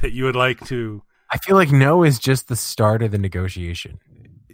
that 0.00 0.12
you 0.12 0.24
would 0.24 0.36
like 0.36 0.64
to? 0.66 1.02
I 1.32 1.38
feel 1.38 1.56
like 1.56 1.72
no 1.72 2.04
is 2.04 2.20
just 2.20 2.46
the 2.46 2.54
start 2.56 3.02
of 3.02 3.10
the 3.10 3.18
negotiation. 3.18 3.98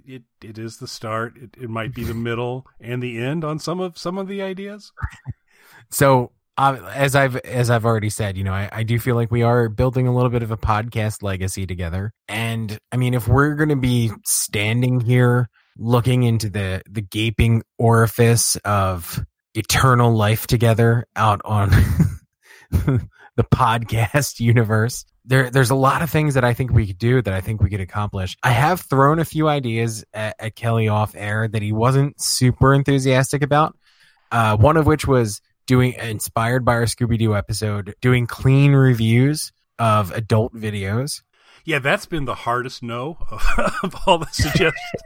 It 0.07 0.23
it 0.43 0.59
is 0.59 0.79
the 0.79 0.89
start. 0.89 1.37
It, 1.37 1.51
it 1.61 1.71
might 1.71 1.95
be 1.95 2.05
the 2.05 2.15
middle 2.29 2.67
and 2.81 3.03
the 3.03 3.19
end 3.19 3.45
on 3.45 3.59
some 3.59 3.81
of 3.81 3.99
some 3.99 4.19
of 4.19 4.29
the 4.29 4.43
ideas. 4.43 4.93
So 5.91 6.33
uh, 6.57 6.77
as 6.95 7.15
I've 7.15 7.37
as 7.37 7.71
I've 7.71 7.85
already 7.85 8.11
said, 8.11 8.37
you 8.37 8.45
know, 8.45 8.53
I, 8.53 8.69
I 8.73 8.83
do 8.83 8.99
feel 8.99 9.17
like 9.17 9.31
we 9.31 9.43
are 9.43 9.69
building 9.69 10.07
a 10.07 10.15
little 10.15 10.31
bit 10.31 10.43
of 10.43 10.51
a 10.51 10.57
podcast 10.57 11.23
legacy 11.23 11.67
together. 11.67 12.13
And 12.29 12.79
I 12.91 12.97
mean, 12.97 13.15
if 13.15 13.27
we're 13.27 13.55
going 13.55 13.71
to 13.71 13.77
be 13.77 14.11
standing 14.25 15.01
here 15.01 15.49
looking 15.79 16.23
into 16.23 16.51
the 16.51 16.83
the 16.89 17.01
gaping 17.01 17.63
orifice 17.79 18.57
of 18.65 19.25
eternal 19.55 20.15
life 20.15 20.47
together 20.47 21.07
out 21.17 21.41
on 21.45 21.71
the 22.71 23.45
podcast 23.45 24.41
universe, 24.41 25.05
there 25.25 25.51
there's 25.51 25.71
a 25.71 25.75
lot 25.75 26.03
of 26.03 26.11
things 26.11 26.35
that 26.35 26.45
I 26.45 26.55
think 26.55 26.73
we 26.73 26.87
could 26.87 26.99
do 26.99 27.23
that 27.23 27.33
I 27.33 27.41
think 27.41 27.63
we 27.63 27.71
could 27.71 27.81
accomplish. 27.81 28.37
I 28.43 28.51
have 28.51 28.81
thrown 28.81 29.19
a 29.19 29.25
few 29.25 29.49
ideas 29.49 30.05
at, 30.13 30.37
at 30.39 30.57
Kelly 30.57 30.89
off 30.89 31.15
air 31.17 31.49
that 31.49 31.63
he 31.63 31.73
wasn't 31.73 32.21
super 32.21 32.75
enthusiastic 32.75 33.43
about. 33.43 33.77
Uh, 34.31 34.57
one 34.57 34.77
of 34.77 34.87
which 34.87 35.07
was 35.07 35.41
doing 35.67 35.93
inspired 35.95 36.65
by 36.65 36.73
our 36.73 36.85
Scooby 36.85 37.19
Doo 37.19 37.37
episode, 37.37 37.95
doing 38.01 38.27
clean 38.27 38.73
reviews 38.73 39.53
of 39.79 40.11
adult 40.13 40.55
videos. 40.55 41.23
Yeah, 41.65 41.79
that's 41.79 42.07
been 42.07 42.25
the 42.25 42.35
hardest 42.35 42.83
no 42.83 43.19
of, 43.31 43.45
of 43.83 43.95
all 44.07 44.19
the 44.19 44.27
suggestions. 44.33 45.03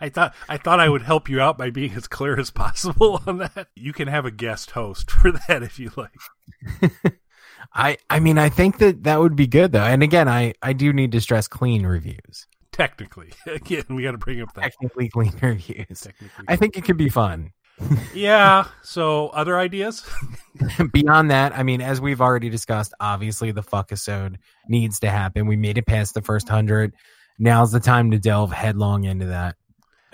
I 0.00 0.08
thought 0.08 0.34
I 0.48 0.58
thought 0.58 0.80
I 0.80 0.88
would 0.88 1.02
help 1.02 1.28
you 1.28 1.40
out 1.40 1.56
by 1.56 1.70
being 1.70 1.92
as 1.94 2.06
clear 2.06 2.38
as 2.38 2.50
possible 2.50 3.22
on 3.26 3.38
that. 3.38 3.68
You 3.74 3.92
can 3.92 4.08
have 4.08 4.26
a 4.26 4.30
guest 4.30 4.72
host 4.72 5.10
for 5.10 5.32
that 5.32 5.62
if 5.62 5.78
you 5.78 5.90
like. 5.96 7.14
I 7.72 7.96
I 8.10 8.20
mean 8.20 8.38
I 8.38 8.48
think 8.48 8.78
that 8.78 9.04
that 9.04 9.20
would 9.20 9.36
be 9.36 9.46
good 9.46 9.72
though. 9.72 9.82
And 9.82 10.02
again, 10.02 10.28
I 10.28 10.54
I 10.62 10.72
do 10.72 10.92
need 10.92 11.12
to 11.12 11.20
stress 11.20 11.48
clean 11.48 11.86
reviews, 11.86 12.46
Technically, 12.72 13.30
again, 13.46 13.84
we 13.90 14.02
got 14.02 14.12
to 14.12 14.18
bring 14.18 14.40
up 14.40 14.52
that. 14.54 14.62
technically 14.62 15.08
clean 15.08 15.32
reviews. 15.40 16.00
Technically, 16.00 16.44
I 16.48 16.56
think 16.56 16.76
it 16.76 16.84
could 16.84 16.96
be 16.96 17.08
fun. 17.08 17.50
yeah. 18.14 18.66
So, 18.82 19.28
other 19.28 19.58
ideas? 19.58 20.04
Beyond 20.92 21.30
that, 21.30 21.56
I 21.56 21.62
mean, 21.64 21.80
as 21.80 22.00
we've 22.00 22.20
already 22.20 22.48
discussed, 22.50 22.94
obviously 23.00 23.50
the 23.52 23.62
fuckisode 23.62 24.36
needs 24.68 25.00
to 25.00 25.10
happen. 25.10 25.46
We 25.46 25.56
made 25.56 25.78
it 25.78 25.86
past 25.86 26.14
the 26.14 26.22
first 26.22 26.48
hundred. 26.48 26.94
Now's 27.38 27.72
the 27.72 27.80
time 27.80 28.12
to 28.12 28.18
delve 28.18 28.52
headlong 28.52 29.04
into 29.04 29.26
that. 29.26 29.56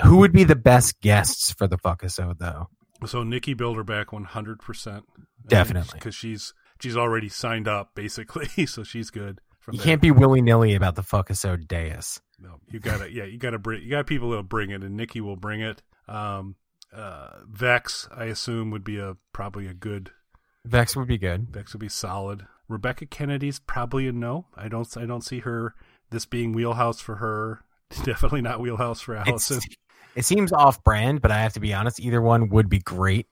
Who 0.02 0.18
would 0.18 0.32
be 0.32 0.44
the 0.44 0.56
best 0.56 1.00
guests 1.02 1.52
for 1.52 1.66
the 1.66 1.76
fuckisode 1.76 2.38
though? 2.38 2.68
So, 3.06 3.22
Nikki 3.22 3.54
Bilderback, 3.54 4.12
one 4.12 4.24
hundred 4.24 4.60
percent, 4.60 5.04
Definitely. 5.46 5.98
because 5.98 6.14
she's 6.14 6.54
she's 6.80 6.96
already 6.96 7.28
signed 7.28 7.68
up 7.68 7.94
basically, 7.94 8.66
so 8.66 8.82
she's 8.82 9.10
good. 9.10 9.40
From 9.60 9.74
You 9.74 9.78
there. 9.78 9.84
can't 9.86 10.02
be 10.02 10.10
willy 10.10 10.40
nilly 10.40 10.74
about 10.74 10.96
the 10.96 11.02
fuckisode 11.02 11.68
dais. 11.68 12.20
No, 12.38 12.56
you 12.70 12.80
gotta, 12.80 13.12
yeah, 13.12 13.24
you 13.24 13.38
gotta 13.38 13.58
bring, 13.58 13.82
you 13.82 13.90
got 13.90 14.06
people 14.06 14.30
that'll 14.30 14.42
bring 14.42 14.70
it, 14.70 14.82
and 14.82 14.96
Nikki 14.96 15.20
will 15.20 15.36
bring 15.36 15.60
it. 15.60 15.82
Um, 16.08 16.56
uh, 16.94 17.40
Vex, 17.46 18.08
I 18.14 18.24
assume, 18.24 18.70
would 18.70 18.84
be 18.84 18.98
a 18.98 19.16
probably 19.32 19.66
a 19.66 19.74
good. 19.74 20.10
Vex 20.64 20.96
would 20.96 21.08
be 21.08 21.18
good. 21.18 21.48
Vex 21.50 21.72
would 21.74 21.80
be 21.80 21.88
solid. 21.88 22.46
Rebecca 22.68 23.04
Kennedy's 23.06 23.58
probably 23.58 24.06
a 24.08 24.12
no. 24.12 24.46
I 24.56 24.68
don't, 24.68 24.88
I 24.96 25.04
don't 25.04 25.24
see 25.24 25.40
her 25.40 25.74
this 26.10 26.24
being 26.24 26.52
wheelhouse 26.52 27.00
for 27.00 27.16
her. 27.16 27.60
Definitely 28.04 28.42
not 28.42 28.60
wheelhouse 28.60 29.00
for 29.00 29.16
Allison. 29.16 29.58
It's, 29.58 29.76
it 30.16 30.24
seems 30.24 30.52
off 30.52 30.82
brand, 30.82 31.20
but 31.20 31.30
I 31.30 31.40
have 31.42 31.52
to 31.54 31.60
be 31.60 31.74
honest, 31.74 32.00
either 32.00 32.20
one 32.22 32.48
would 32.50 32.68
be 32.68 32.78
great. 32.78 33.26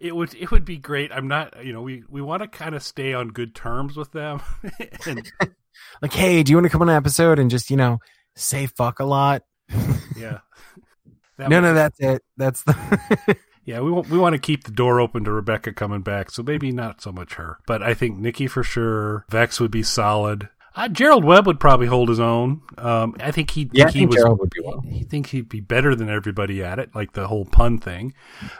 It 0.00 0.14
would, 0.14 0.34
it 0.34 0.50
would 0.50 0.64
be 0.64 0.76
great. 0.76 1.10
I'm 1.12 1.28
not, 1.28 1.64
you 1.64 1.72
know, 1.72 1.82
we 1.82 2.04
we 2.08 2.22
want 2.22 2.42
to 2.42 2.48
kind 2.48 2.74
of 2.74 2.82
stay 2.82 3.14
on 3.14 3.28
good 3.28 3.54
terms 3.54 3.96
with 3.96 4.12
them, 4.12 4.40
and 5.06 5.30
Like, 6.02 6.12
hey, 6.12 6.42
do 6.42 6.50
you 6.50 6.56
want 6.56 6.66
to 6.66 6.70
come 6.70 6.82
on 6.82 6.88
an 6.88 6.96
episode 6.96 7.38
and 7.38 7.50
just, 7.50 7.70
you 7.70 7.76
know, 7.76 8.00
say 8.36 8.66
fuck 8.66 9.00
a 9.00 9.04
lot? 9.04 9.42
yeah. 10.16 10.38
That 11.36 11.50
no, 11.50 11.60
no, 11.60 11.74
that's 11.74 12.00
it. 12.00 12.22
That's 12.36 12.62
the 12.64 13.36
Yeah, 13.64 13.80
we 13.80 13.90
want 13.90 14.08
we 14.08 14.18
want 14.18 14.32
to 14.32 14.38
keep 14.38 14.64
the 14.64 14.70
door 14.72 14.98
open 15.00 15.24
to 15.24 15.30
Rebecca 15.32 15.72
coming 15.72 16.00
back, 16.00 16.30
so 16.30 16.42
maybe 16.42 16.72
not 16.72 17.02
so 17.02 17.12
much 17.12 17.34
her, 17.34 17.58
but 17.66 17.82
I 17.82 17.92
think 17.94 18.18
Nikki 18.18 18.46
for 18.46 18.62
sure. 18.62 19.26
Vex 19.30 19.60
would 19.60 19.70
be 19.70 19.82
solid. 19.82 20.48
Uh, 20.74 20.88
Gerald 20.88 21.24
Webb 21.24 21.46
would 21.46 21.60
probably 21.60 21.86
hold 21.86 22.08
his 22.08 22.20
own. 22.20 22.62
Um, 22.78 23.14
I 23.20 23.30
think 23.30 23.50
he 23.50 23.68
Yeah, 23.72 23.84
I 23.84 23.86
think 23.86 23.92
he 23.94 23.98
think 24.00 24.10
was 24.10 24.16
Gerald 24.16 24.38
would 24.40 24.50
be 24.50 24.60
well. 24.64 24.80
he 24.80 25.02
thinks 25.04 25.30
he'd 25.30 25.48
be 25.48 25.60
better 25.60 25.94
than 25.94 26.08
everybody 26.08 26.62
at 26.62 26.78
it, 26.78 26.94
like 26.94 27.12
the 27.12 27.26
whole 27.26 27.44
pun 27.44 27.78
thing. 27.78 28.14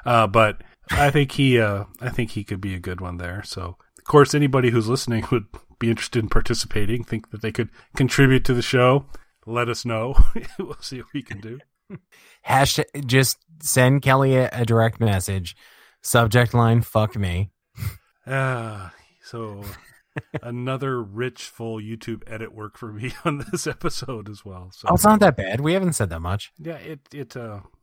Uh, 0.04 0.26
but 0.26 0.62
I 0.90 1.10
think 1.10 1.32
he 1.32 1.60
uh, 1.60 1.84
I 2.00 2.08
think 2.10 2.30
he 2.32 2.44
could 2.44 2.60
be 2.60 2.74
a 2.74 2.78
good 2.80 3.00
one 3.00 3.16
there. 3.18 3.42
So 3.44 3.76
of 3.98 4.04
course, 4.04 4.34
anybody 4.34 4.70
who's 4.70 4.88
listening 4.88 5.24
would 5.30 5.46
be 5.78 5.90
interested 5.90 6.22
in 6.22 6.28
participating, 6.28 7.04
think 7.04 7.30
that 7.30 7.42
they 7.42 7.52
could 7.52 7.68
contribute 7.96 8.44
to 8.46 8.54
the 8.54 8.62
show. 8.62 9.06
Let 9.46 9.68
us 9.68 9.84
know. 9.84 10.14
we'll 10.58 10.76
see 10.80 10.98
what 10.98 11.12
we 11.14 11.22
can 11.22 11.40
do. 11.40 11.58
Hashtag, 12.46 13.06
just 13.06 13.38
send 13.62 14.02
Kelly 14.02 14.36
a, 14.36 14.48
a 14.52 14.64
direct 14.66 15.00
message. 15.00 15.56
Subject 16.02 16.52
line, 16.54 16.82
fuck 16.82 17.16
me. 17.16 17.50
Ah, 18.26 18.92
so 19.22 19.62
another 20.42 21.02
rich, 21.02 21.44
full 21.44 21.78
YouTube 21.80 22.22
edit 22.26 22.54
work 22.54 22.76
for 22.76 22.92
me 22.92 23.12
on 23.24 23.44
this 23.50 23.66
episode 23.66 24.28
as 24.28 24.44
well. 24.44 24.70
So 24.72 24.88
Oh, 24.90 24.94
it's 24.94 25.04
not 25.04 25.20
that 25.20 25.36
bad. 25.36 25.60
We 25.60 25.72
haven't 25.72 25.94
said 25.94 26.10
that 26.10 26.20
much. 26.20 26.52
yeah, 26.58 26.76
it 26.76 27.00
it 27.12 27.36
uh, 27.36 27.60
it, 27.60 27.77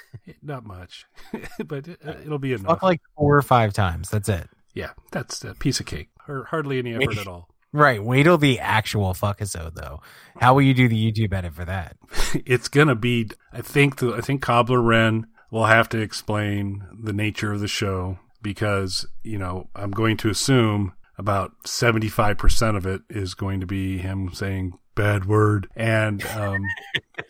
not 0.42 0.64
much, 0.64 1.06
but 1.66 1.88
it, 1.88 2.00
it'll 2.24 2.38
be 2.38 2.52
enough. 2.52 2.66
Fuck 2.66 2.82
like 2.82 3.00
four 3.16 3.36
or 3.36 3.42
five 3.42 3.72
times. 3.72 4.10
That's 4.10 4.28
it. 4.28 4.48
yeah, 4.74 4.90
that's 5.10 5.44
a 5.44 5.54
piece 5.54 5.80
of 5.80 5.86
cake. 5.86 6.08
Or 6.28 6.44
hardly 6.44 6.78
any 6.78 6.94
effort 6.94 7.18
at 7.18 7.26
all. 7.26 7.48
Right. 7.74 8.04
Wait 8.04 8.24
till 8.24 8.36
the 8.36 8.60
actual 8.60 9.14
fuckisode 9.14 9.76
though. 9.76 10.02
How 10.38 10.52
will 10.52 10.60
you 10.60 10.74
do 10.74 10.88
the 10.88 11.10
YouTube 11.10 11.32
edit 11.32 11.54
for 11.54 11.64
that? 11.64 11.96
It's 12.44 12.68
gonna 12.68 12.94
be. 12.94 13.30
I 13.50 13.62
think 13.62 13.96
the 13.96 14.12
I 14.12 14.20
think 14.20 14.42
Cobbler 14.42 14.82
Wren 14.82 15.26
will 15.50 15.64
have 15.64 15.88
to 15.90 15.98
explain 15.98 16.84
the 16.92 17.14
nature 17.14 17.50
of 17.50 17.60
the 17.60 17.68
show 17.68 18.18
because 18.42 19.06
you 19.22 19.38
know 19.38 19.70
I'm 19.74 19.90
going 19.90 20.18
to 20.18 20.28
assume 20.28 20.92
about 21.16 21.52
75% 21.64 22.76
of 22.76 22.86
it 22.86 23.02
is 23.08 23.34
going 23.34 23.60
to 23.60 23.66
be 23.66 23.98
him 23.98 24.30
saying 24.34 24.78
bad 24.94 25.24
word 25.24 25.68
and 25.74 26.22
um 26.26 26.62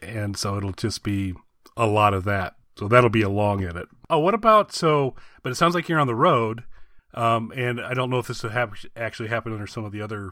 and 0.00 0.36
so 0.36 0.56
it'll 0.56 0.72
just 0.72 1.04
be 1.04 1.34
a 1.76 1.86
lot 1.86 2.14
of 2.14 2.24
that 2.24 2.54
so 2.76 2.88
that'll 2.88 3.10
be 3.10 3.22
a 3.22 3.28
long 3.28 3.64
edit 3.64 3.88
oh 4.10 4.18
what 4.18 4.34
about 4.34 4.72
so 4.72 5.14
but 5.42 5.50
it 5.50 5.56
sounds 5.56 5.74
like 5.74 5.88
you're 5.88 6.00
on 6.00 6.06
the 6.06 6.14
road 6.14 6.64
um 7.14 7.52
and 7.56 7.80
i 7.80 7.94
don't 7.94 8.10
know 8.10 8.18
if 8.18 8.26
this 8.26 8.42
would 8.42 8.52
hap- 8.52 8.74
actually 8.96 9.28
happen 9.28 9.52
under 9.52 9.66
some 9.66 9.84
of 9.84 9.92
the 9.92 10.00
other 10.00 10.30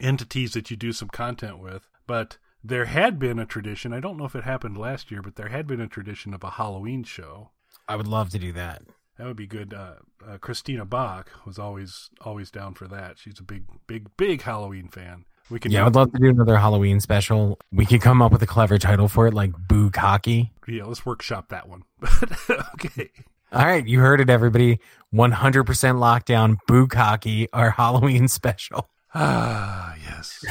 entities 0.00 0.52
that 0.52 0.70
you 0.70 0.76
do 0.76 0.92
some 0.92 1.08
content 1.08 1.58
with 1.58 1.88
but 2.06 2.38
there 2.64 2.86
had 2.86 3.18
been 3.18 3.38
a 3.38 3.46
tradition 3.46 3.92
i 3.92 4.00
don't 4.00 4.16
know 4.16 4.24
if 4.24 4.34
it 4.34 4.44
happened 4.44 4.76
last 4.78 5.10
year 5.10 5.20
but 5.22 5.36
there 5.36 5.48
had 5.48 5.66
been 5.66 5.80
a 5.80 5.86
tradition 5.88 6.32
of 6.32 6.42
a 6.42 6.50
halloween 6.50 7.04
show 7.04 7.50
I 7.88 7.96
would 7.96 8.06
love 8.08 8.30
to 8.30 8.38
do 8.38 8.52
that. 8.52 8.82
that 9.18 9.26
would 9.26 9.36
be 9.36 9.46
good. 9.46 9.74
Uh, 9.74 9.94
uh, 10.26 10.38
Christina 10.38 10.84
Bach 10.84 11.30
was 11.44 11.58
always 11.58 12.10
always 12.20 12.50
down 12.50 12.74
for 12.74 12.86
that. 12.88 13.18
She's 13.18 13.38
a 13.40 13.42
big, 13.42 13.64
big, 13.86 14.08
big 14.16 14.42
Halloween 14.42 14.88
fan. 14.88 15.24
We 15.52 15.60
can, 15.60 15.70
Yeah, 15.70 15.82
I 15.82 15.84
would 15.84 15.94
love 15.94 16.10
to 16.12 16.18
do 16.18 16.30
another 16.30 16.56
Halloween 16.56 16.98
special. 16.98 17.58
We 17.70 17.84
could 17.86 18.00
come 18.00 18.22
up 18.22 18.32
with 18.32 18.42
a 18.42 18.46
clever 18.46 18.78
title 18.78 19.06
for 19.06 19.26
it, 19.26 19.34
like 19.34 19.52
Boo 19.68 19.90
Cocky. 19.90 20.50
yeah, 20.66 20.84
let's 20.84 21.04
workshop 21.04 21.50
that 21.50 21.68
one. 21.68 21.82
Okay, 22.74 23.10
All 23.52 23.64
right, 23.66 23.86
you 23.86 24.00
heard 24.00 24.20
it, 24.20 24.30
everybody. 24.30 24.80
100% 25.14 25.64
lockdown, 25.66 26.56
Boo 26.66 26.86
Cocky, 26.86 27.48
our 27.52 27.70
Halloween 27.78 28.28
special. 28.28 28.88
ah, 29.14 29.94
yes. 30.02 30.42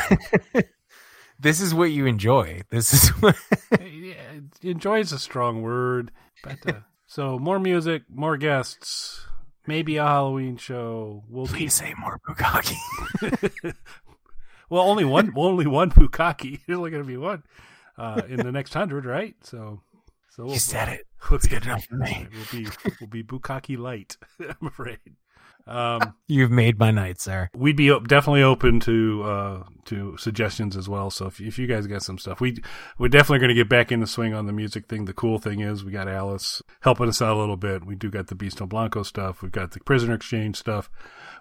This 1.39 1.59
is 1.59 1.73
what 1.73 1.85
you 1.89 2.05
enjoy. 2.05 2.61
This 2.69 2.93
is 2.93 3.09
what. 3.19 3.35
yeah, 3.81 4.13
enjoy 4.61 4.99
is 4.99 5.11
a 5.11 5.17
strong 5.17 5.63
word, 5.63 6.11
but 6.43 6.57
uh, 6.67 6.73
so 7.07 7.39
more 7.39 7.57
music, 7.57 8.03
more 8.13 8.37
guests, 8.37 9.25
maybe 9.65 9.97
a 9.97 10.03
Halloween 10.05 10.57
show. 10.57 11.23
We'll 11.27 11.47
keep. 11.47 11.55
Please 11.55 11.73
say 11.73 11.95
more 11.97 12.19
Boo 12.27 12.35
Cocky. 12.35 12.75
Well, 14.71 14.83
only 14.83 15.03
one, 15.03 15.33
only 15.35 15.67
one 15.67 15.91
Bukaki. 15.91 16.61
There's 16.65 16.77
only 16.77 16.91
going 16.91 17.03
to 17.03 17.07
be 17.07 17.17
one 17.17 17.43
uh, 17.97 18.21
in 18.25 18.37
the 18.37 18.53
next 18.53 18.73
hundred, 18.73 19.05
right? 19.05 19.35
So, 19.43 19.81
So 20.31 20.47
You 20.47 20.59
said 20.59 20.89
it. 20.89 21.07
We'll 21.29 21.39
be, 21.39 21.49
good 21.49 21.65
enough 21.65 21.85
for 21.85 21.95
me. 21.95 22.27
We'll 22.33 22.63
be 22.63 22.69
we'll 22.99 23.07
be 23.09 23.23
Bukaki 23.23 23.77
light. 23.77 24.17
I'm 24.39 24.67
afraid. 24.67 24.97
Um, 25.67 26.15
You've 26.27 26.49
made 26.49 26.79
my 26.79 26.89
night, 26.89 27.21
sir. 27.21 27.49
we'd 27.55 27.75
be 27.75 27.89
definitely 28.07 28.41
open 28.41 28.79
to 28.81 29.23
uh, 29.23 29.63
to 29.85 30.17
suggestions 30.17 30.75
as 30.75 30.89
well. 30.89 31.11
So 31.11 31.27
if, 31.27 31.39
if 31.39 31.59
you 31.59 31.67
guys 31.67 31.85
got 31.85 32.01
some 32.01 32.17
stuff, 32.17 32.41
we 32.41 32.57
we're 32.97 33.07
definitely 33.07 33.37
going 33.39 33.49
to 33.49 33.55
get 33.55 33.69
back 33.69 33.91
in 33.91 33.99
the 33.99 34.07
swing 34.07 34.33
on 34.33 34.47
the 34.47 34.51
music 34.53 34.87
thing. 34.87 35.05
The 35.05 35.13
cool 35.13 35.37
thing 35.37 35.59
is 35.59 35.83
we 35.83 35.91
got 35.91 36.07
Alice 36.07 36.63
helping 36.81 37.07
us 37.07 37.21
out 37.21 37.37
a 37.37 37.39
little 37.39 37.57
bit. 37.57 37.85
We 37.85 37.95
do 37.95 38.09
got 38.09 38.27
the 38.27 38.35
Beasto 38.35 38.67
Blanco 38.67 39.03
stuff. 39.03 39.43
We've 39.43 39.51
got 39.51 39.71
the 39.71 39.79
Prisoner 39.81 40.15
Exchange 40.15 40.57
stuff. 40.57 40.89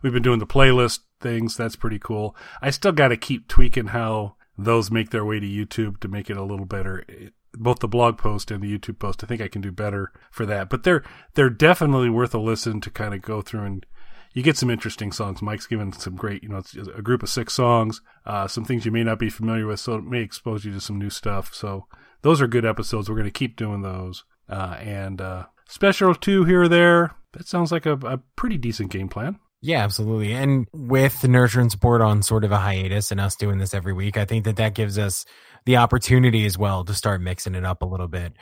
We've 0.03 0.13
been 0.13 0.23
doing 0.23 0.41
the 0.41 0.47
playlist 0.47 1.01
things. 1.21 1.57
That's 1.57 1.77
pretty 1.77 1.99
cool. 1.99 2.37
I 2.61 2.69
still 2.71 2.93
got 2.93 3.09
to 3.09 3.17
keep 3.17 3.49
tweaking 3.49 3.89
how 3.89 4.35
those 4.59 4.91
make 4.91 5.09
their 5.09 5.25
way 5.25 5.41
to 5.41 5.47
YouTube 5.47 6.01
to 6.01 6.09
make 6.09 6.29
it 6.29 6.37
a 6.37 6.45
little 6.45 6.67
better. 6.67 7.05
Both 7.55 7.81
the 7.81 7.89
blog 7.89 8.17
post 8.17 8.51
and 8.51 8.63
the 8.63 8.79
YouTube 8.79 8.99
post, 8.99 9.25
I 9.25 9.27
think 9.27 9.41
I 9.41 9.49
can 9.49 9.61
do 9.61 9.73
better 9.73 10.13
for 10.31 10.47
that. 10.47 10.71
But 10.71 10.85
they're 10.85 11.03
they're 11.35 11.51
definitely 11.51 12.11
worth 12.11 12.35
a 12.35 12.39
listen 12.39 12.81
to 12.83 12.91
kind 12.91 13.15
of 13.15 13.23
go 13.23 13.43
through 13.43 13.63
and 13.63 13.87
you 14.33 14.43
get 14.43 14.57
some 14.57 14.71
interesting 14.71 15.13
songs. 15.13 15.43
Mike's 15.43 15.67
given 15.67 15.93
some 15.93 16.15
great, 16.15 16.43
you 16.43 16.49
know, 16.49 16.59
it's 16.59 16.75
a 16.75 17.03
group 17.03 17.23
of 17.23 17.29
six 17.29 17.53
songs, 17.53 18.01
uh, 18.27 18.47
some 18.47 18.65
things 18.65 18.85
you 18.85 18.93
may 18.93 19.03
not 19.03 19.19
be 19.19 19.29
familiar 19.29 19.67
with, 19.67 19.81
so 19.81 19.95
it 19.95 20.05
may 20.05 20.21
expose 20.21 20.65
you 20.65 20.73
to 20.73 20.81
some 20.81 20.99
new 20.99 21.11
stuff. 21.11 21.53
So 21.55 21.87
those 22.23 22.41
are 22.41 22.47
good 22.47 22.65
episodes. 22.65 23.09
We're 23.09 23.17
going 23.17 23.25
to 23.25 23.31
keep 23.33 23.57
doing 23.57 23.83
those. 23.83 24.25
Uh, 24.49 24.77
and 24.81 25.21
uh, 25.21 25.47
special 25.69 26.15
two 26.15 26.45
here 26.45 26.63
or 26.63 26.69
there. 26.69 27.17
That 27.33 27.49
sounds 27.49 27.73
like 27.73 27.87
a, 27.87 27.95
a 27.95 28.19
pretty 28.37 28.59
decent 28.59 28.91
game 28.91 29.09
plan. 29.09 29.39
Yeah, 29.63 29.85
absolutely. 29.85 30.33
And 30.33 30.67
with 30.73 31.23
nurture 31.29 31.61
and 31.61 31.71
support 31.71 32.01
on 32.01 32.23
sort 32.23 32.45
of 32.45 32.53
a 32.53 32.57
hiatus 32.57 33.11
and 33.11 33.21
us 33.21 33.37
doing 33.37 33.59
this 33.59 33.75
every 33.75 33.93
week, 33.93 34.17
I 34.17 34.25
think 34.25 34.45
that 34.45 34.57
that 34.57 34.75
gives 34.75 34.99
us 34.99 35.27
the 35.71 35.77
opportunity 35.77 36.47
as 36.47 36.59
well 36.59 36.85
to 36.85 36.93
start 36.93 37.21
mixing 37.21 37.55
it 37.55 37.65
up 37.65 37.81
a 37.81 37.87
little 37.87 38.09
bit. 38.09 38.33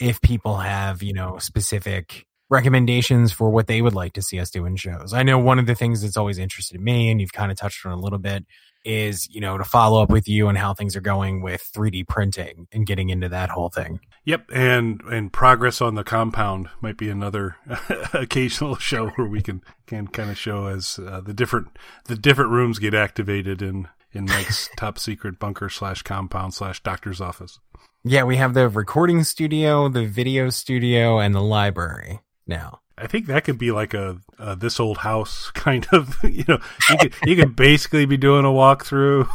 If 0.00 0.22
people 0.22 0.56
have, 0.56 1.02
you 1.02 1.12
know, 1.12 1.36
specific 1.36 2.26
recommendations 2.48 3.30
for 3.30 3.50
what 3.50 3.66
they 3.66 3.82
would 3.82 3.94
like 3.94 4.14
to 4.14 4.22
see 4.22 4.40
us 4.40 4.50
do 4.50 4.64
in 4.64 4.74
shows. 4.74 5.12
I 5.12 5.22
know 5.22 5.38
one 5.38 5.58
of 5.58 5.66
the 5.66 5.74
things 5.74 6.00
that's 6.00 6.16
always 6.16 6.38
interested 6.38 6.80
me, 6.80 7.10
and 7.10 7.20
you've 7.20 7.34
kind 7.34 7.52
of 7.52 7.58
touched 7.58 7.84
on 7.84 7.92
a 7.92 8.00
little 8.00 8.18
bit, 8.18 8.46
is, 8.86 9.28
you 9.28 9.38
know, 9.38 9.58
to 9.58 9.64
follow 9.64 10.02
up 10.02 10.08
with 10.08 10.26
you 10.26 10.48
on 10.48 10.54
how 10.54 10.72
things 10.72 10.96
are 10.96 11.02
going 11.02 11.42
with 11.42 11.62
3D 11.76 12.08
printing 12.08 12.66
and 12.72 12.86
getting 12.86 13.10
into 13.10 13.28
that 13.28 13.50
whole 13.50 13.68
thing. 13.68 14.00
Yep, 14.24 14.46
and 14.50 15.02
and 15.10 15.30
progress 15.30 15.82
on 15.82 15.94
the 15.94 16.04
compound 16.04 16.70
might 16.80 16.96
be 16.96 17.10
another 17.10 17.56
occasional 18.14 18.76
show 18.76 19.08
where 19.08 19.28
we 19.28 19.42
can 19.42 19.60
can 19.86 20.06
kind 20.06 20.30
of 20.30 20.38
show 20.38 20.68
as 20.68 20.98
uh, 20.98 21.20
the 21.20 21.34
different 21.34 21.76
the 22.06 22.16
different 22.16 22.50
rooms 22.50 22.78
get 22.78 22.94
activated 22.94 23.60
in 23.60 23.88
in 24.12 24.24
Mike's 24.26 24.68
top 24.76 24.98
secret 24.98 25.38
bunker 25.38 25.68
slash 25.68 26.02
compound 26.02 26.54
slash 26.54 26.82
doctor's 26.82 27.20
office. 27.20 27.58
Yeah, 28.04 28.24
we 28.24 28.36
have 28.36 28.54
the 28.54 28.68
recording 28.68 29.24
studio, 29.24 29.88
the 29.88 30.06
video 30.06 30.50
studio, 30.50 31.18
and 31.18 31.34
the 31.34 31.42
library 31.42 32.20
now. 32.46 32.80
I 32.96 33.06
think 33.06 33.26
that 33.26 33.44
could 33.44 33.58
be 33.58 33.70
like 33.70 33.94
a, 33.94 34.18
a 34.40 34.56
this 34.56 34.80
old 34.80 34.98
house 34.98 35.50
kind 35.54 35.86
of 35.92 36.16
you 36.24 36.44
know 36.48 36.58
you 36.90 36.96
could 36.98 37.14
you 37.26 37.36
could 37.36 37.54
basically 37.54 38.06
be 38.06 38.16
doing 38.16 38.44
a 38.44 38.48
walkthrough 38.48 39.28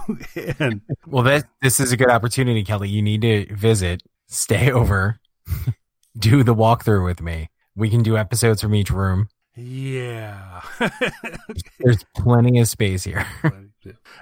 and 0.59 0.81
Well, 1.07 1.23
that 1.23 1.45
this 1.61 1.79
is 1.79 1.91
a 1.91 1.97
good 1.97 2.09
opportunity, 2.09 2.63
Kelly. 2.63 2.89
You 2.89 3.01
need 3.01 3.21
to 3.21 3.53
visit, 3.55 4.03
stay 4.27 4.69
over, 4.71 5.19
do 6.17 6.43
the 6.43 6.55
walkthrough 6.55 7.05
with 7.05 7.21
me. 7.21 7.49
We 7.75 7.89
can 7.89 8.03
do 8.03 8.17
episodes 8.17 8.61
from 8.61 8.75
each 8.75 8.91
room. 8.91 9.29
yeah. 9.55 10.61
There's 11.79 12.03
plenty 12.15 12.59
of 12.59 12.67
space 12.67 13.03
here. 13.03 13.25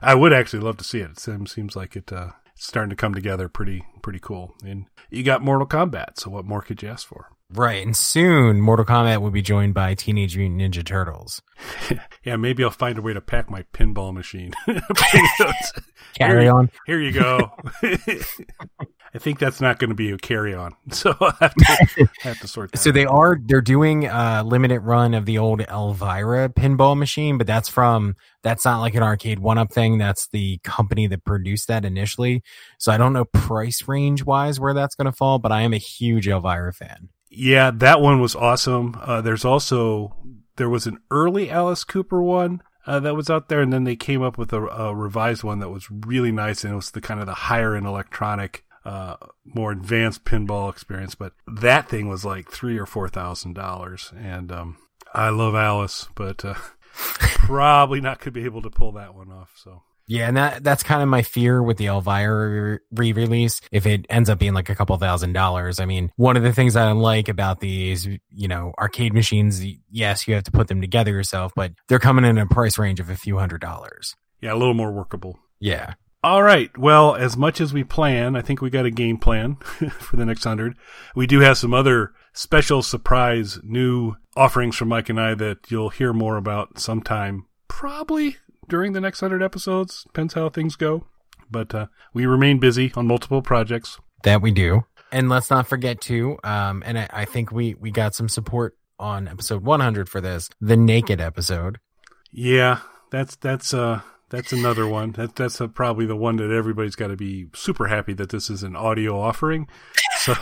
I 0.02 0.16
would 0.16 0.34
actually 0.34 0.62
love 0.62 0.78
to 0.78 0.84
see 0.84 1.00
it. 1.00 1.12
It 1.12 1.20
seems, 1.20 1.76
like 1.76 1.96
it 1.96 2.12
uh, 2.12 2.32
it's 2.56 2.68
starting 2.68 2.90
to 2.90 2.96
come 2.96 3.14
together 3.14 3.50
pretty 3.50 3.84
pretty 4.02 4.20
cool. 4.20 4.56
And 4.66 4.86
you 5.10 5.24
got 5.24 5.42
Mortal 5.42 5.68
Kombat, 5.68 6.18
so 6.18 6.30
what 6.30 6.46
more 6.46 6.62
could 6.62 6.82
you 6.82 6.90
ask 6.90 7.08
for? 7.08 7.30
right, 7.54 7.86
and 7.86 7.98
soon 7.98 8.62
Mortal 8.62 8.86
Kombat 8.86 9.22
will 9.22 9.32
be 9.32 9.42
joined 9.42 9.74
by 9.74 9.94
Teenage 9.94 10.38
Mutant 10.38 10.62
Ninja 10.62 10.86
Turtles. 10.86 11.42
Yeah, 12.24 12.36
maybe 12.36 12.64
I'll 12.64 12.70
find 12.70 13.00
a 13.00 13.02
way 13.02 13.14
to 13.14 13.22
pack 13.22 13.50
my 13.50 13.64
pinball 13.74 14.14
machine. 14.14 14.54
Carry 16.14 16.48
on. 16.48 16.70
Here 16.86 17.00
you 17.00 17.12
go. 17.12 17.52
I 19.14 19.18
think 19.20 19.40
that's 19.40 19.60
not 19.60 19.78
going 19.78 19.90
to 19.90 19.96
be 19.96 20.12
a 20.12 20.18
carry 20.18 20.54
on, 20.54 20.76
so 20.92 21.16
I 21.20 21.34
have 21.40 21.56
to, 21.56 22.10
I 22.24 22.28
have 22.28 22.40
to 22.40 22.48
sort 22.48 22.72
that. 22.72 22.78
So 22.82 22.90
out. 22.90 22.94
they 22.94 23.06
are 23.06 23.40
they're 23.44 23.62
doing 23.62 24.06
a 24.08 24.44
limited 24.44 24.82
run 24.82 25.14
of 25.14 25.26
the 25.26 25.38
old 25.38 25.62
Elvira 25.62 26.50
pinball 26.50 26.98
machine, 26.98 27.38
but 27.38 27.48
that's 27.48 27.70
from 27.70 28.16
that's 28.44 28.66
not 28.66 28.80
like 28.80 28.96
an 28.96 29.04
arcade 29.04 29.40
one 29.40 29.58
up 29.58 29.72
thing. 29.72 29.98
That's 29.98 30.28
the 30.28 30.60
company 30.64 31.08
that 31.08 31.26
produced 31.26 31.68
that 31.68 31.86
initially. 31.86 32.44
So 32.78 32.92
I 32.92 32.98
don't 32.98 33.14
know 33.14 33.26
price 33.26 33.88
range 33.88 34.24
wise 34.24 34.60
where 34.60 34.74
that's 34.74 34.96
going 34.96 35.06
to 35.06 35.12
fall, 35.12 35.40
but 35.40 35.52
I 35.52 35.62
am 35.62 35.74
a 35.74 35.78
huge 35.78 36.28
Elvira 36.28 36.74
fan. 36.74 37.10
Yeah, 37.30 37.72
that 37.76 38.02
one 38.02 38.20
was 38.20 38.36
awesome. 38.36 38.98
Uh, 39.02 39.22
there's 39.22 39.46
also 39.46 40.16
there 40.58 40.70
was 40.70 40.86
an 40.86 41.00
early 41.10 41.50
Alice 41.50 41.84
Cooper 41.84 42.22
one 42.22 42.62
uh, 42.86 43.00
that 43.00 43.16
was 43.16 43.30
out 43.30 43.48
there, 43.48 43.62
and 43.62 43.72
then 43.72 43.84
they 43.84 43.96
came 43.96 44.22
up 44.22 44.38
with 44.38 44.52
a, 44.54 44.62
a 44.62 44.96
revised 44.96 45.44
one 45.44 45.60
that 45.60 45.70
was 45.70 45.90
really 45.90 46.32
nice, 46.32 46.64
and 46.64 46.74
it 46.74 46.76
was 46.76 46.92
the 46.92 47.02
kind 47.02 47.20
of 47.20 47.26
the 47.26 47.34
higher 47.34 47.76
end 47.76 47.86
electronic, 47.86 48.66
uh, 48.86 49.18
more 49.44 49.72
advanced 49.72 50.24
pinball 50.24 50.70
experience. 50.70 51.16
But 51.16 51.34
that 51.48 51.90
thing 51.90 52.08
was 52.08 52.26
like 52.26 52.50
three 52.50 52.78
or 52.78 52.86
four 52.86 53.10
thousand 53.10 53.54
dollars, 53.54 54.12
and 54.18 54.52
um, 54.52 54.78
I 55.14 55.30
love 55.30 55.56
Alice, 55.56 56.08
but 56.16 56.44
uh, 56.44 56.56
probably 56.94 58.02
not 58.02 58.22
to 58.22 58.32
be 58.32 58.46
able 58.46 58.62
to 58.62 58.70
pull 58.70 58.92
that 58.94 59.16
one 59.16 59.32
off. 59.32 59.52
So. 59.56 59.84
Yeah, 60.08 60.28
and 60.28 60.36
that 60.36 60.64
that's 60.64 60.84
kind 60.84 61.02
of 61.02 61.08
my 61.08 61.22
fear 61.22 61.64
with 61.64 61.78
the 61.78 61.86
Elvira 61.86 62.80
re 62.92 63.14
release. 63.14 63.62
If 63.72 63.86
it 63.86 64.06
ends 64.10 64.30
up 64.30 64.40
being 64.40 64.54
like 64.54 64.70
a 64.70 64.76
couple 64.76 64.98
thousand 64.98 65.32
dollars, 65.32 65.80
I 65.80 65.86
mean, 65.86 66.12
one 66.18 66.36
of 66.36 66.44
the 66.44 66.52
things 66.52 66.74
that 66.74 66.88
I 66.88 66.92
like 66.92 67.30
about 67.30 67.62
these, 67.62 68.06
you 68.30 68.48
know, 68.50 68.74
arcade 68.78 69.14
machines, 69.14 69.64
yes, 69.90 70.28
you 70.28 70.34
have 70.34 70.44
to 70.46 70.52
put 70.52 70.68
them 70.68 70.82
together 70.82 71.12
yourself, 71.12 71.54
but 71.56 71.72
they're 71.88 72.00
coming 72.00 72.26
in 72.26 72.38
a 72.38 72.46
price 72.46 72.78
range 72.78 73.00
of 73.00 73.10
a 73.10 73.16
few 73.16 73.38
hundred 73.38 73.62
dollars. 73.62 74.18
Yeah, 74.42 74.52
a 74.52 74.58
little 74.58 74.74
more 74.74 74.92
workable. 74.92 75.40
Yeah. 75.62 75.94
All 76.24 76.44
right. 76.44 76.76
Well, 76.78 77.16
as 77.16 77.36
much 77.36 77.60
as 77.60 77.74
we 77.74 77.84
plan, 77.84 78.36
I 78.36 78.42
think 78.42 78.62
we 78.62 78.70
got 78.70 78.86
a 78.86 78.92
game 78.92 79.18
plan 79.18 79.56
for 80.00 80.18
the 80.18 80.26
next 80.26 80.44
hundred. 80.44 80.76
We 81.16 81.26
do 81.26 81.40
have 81.40 81.58
some 81.58 81.74
other 81.74 82.14
special 82.34 82.84
surprise 82.84 83.60
new 83.64 84.16
offerings 84.36 84.76
from 84.76 84.90
Mike 84.90 85.10
and 85.10 85.20
I 85.20 85.34
that 85.36 85.72
you'll 85.72 85.90
hear 85.90 86.14
more 86.14 86.38
about 86.38 86.80
sometime, 86.80 87.48
probably 87.68 88.38
during 88.68 88.94
the 88.94 89.02
next 89.02 89.20
hundred 89.20 89.42
episodes. 89.42 90.04
Depends 90.04 90.36
how 90.36 90.50
things 90.50 90.76
go. 90.76 91.08
But 91.50 91.74
uh, 91.74 91.88
we 92.14 92.26
remain 92.28 92.60
busy 92.60 92.92
on 92.96 93.08
multiple 93.08 93.42
projects. 93.42 94.00
That 94.24 94.42
we 94.42 94.52
do. 94.52 94.84
And 95.12 95.28
let's 95.28 95.50
not 95.50 95.68
forget 95.68 96.00
to, 96.02 96.38
um, 96.44 96.84
and 96.86 96.98
I, 96.98 97.10
I 97.12 97.26
think 97.26 97.52
we 97.52 97.74
we 97.74 97.92
got 97.92 98.16
some 98.16 98.30
support 98.30 98.78
on 98.98 99.28
episode 99.28 99.64
100 99.64 100.08
for 100.08 100.22
this, 100.22 100.50
the 100.62 100.78
naked 100.78 101.20
episode. 101.20 101.80
Yeah, 102.32 102.80
that's 103.10 103.36
that's 103.36 103.74
uh 103.74 104.02
that's 104.32 104.52
another 104.52 104.88
one. 104.88 105.12
That 105.12 105.36
that's 105.36 105.62
uh 105.62 105.68
probably 105.68 106.08
the 106.08 106.16
one 106.16 106.38
that 106.38 106.52
everybody's 106.52 106.96
got 106.96 107.08
to 107.08 107.16
be 107.16 107.48
super 107.54 107.88
happy 107.88 108.14
that 108.14 108.30
this 108.30 108.50
is 108.50 108.64
an 108.64 108.76
audio 108.76 109.20
offering. 109.20 109.68
So 110.22 110.34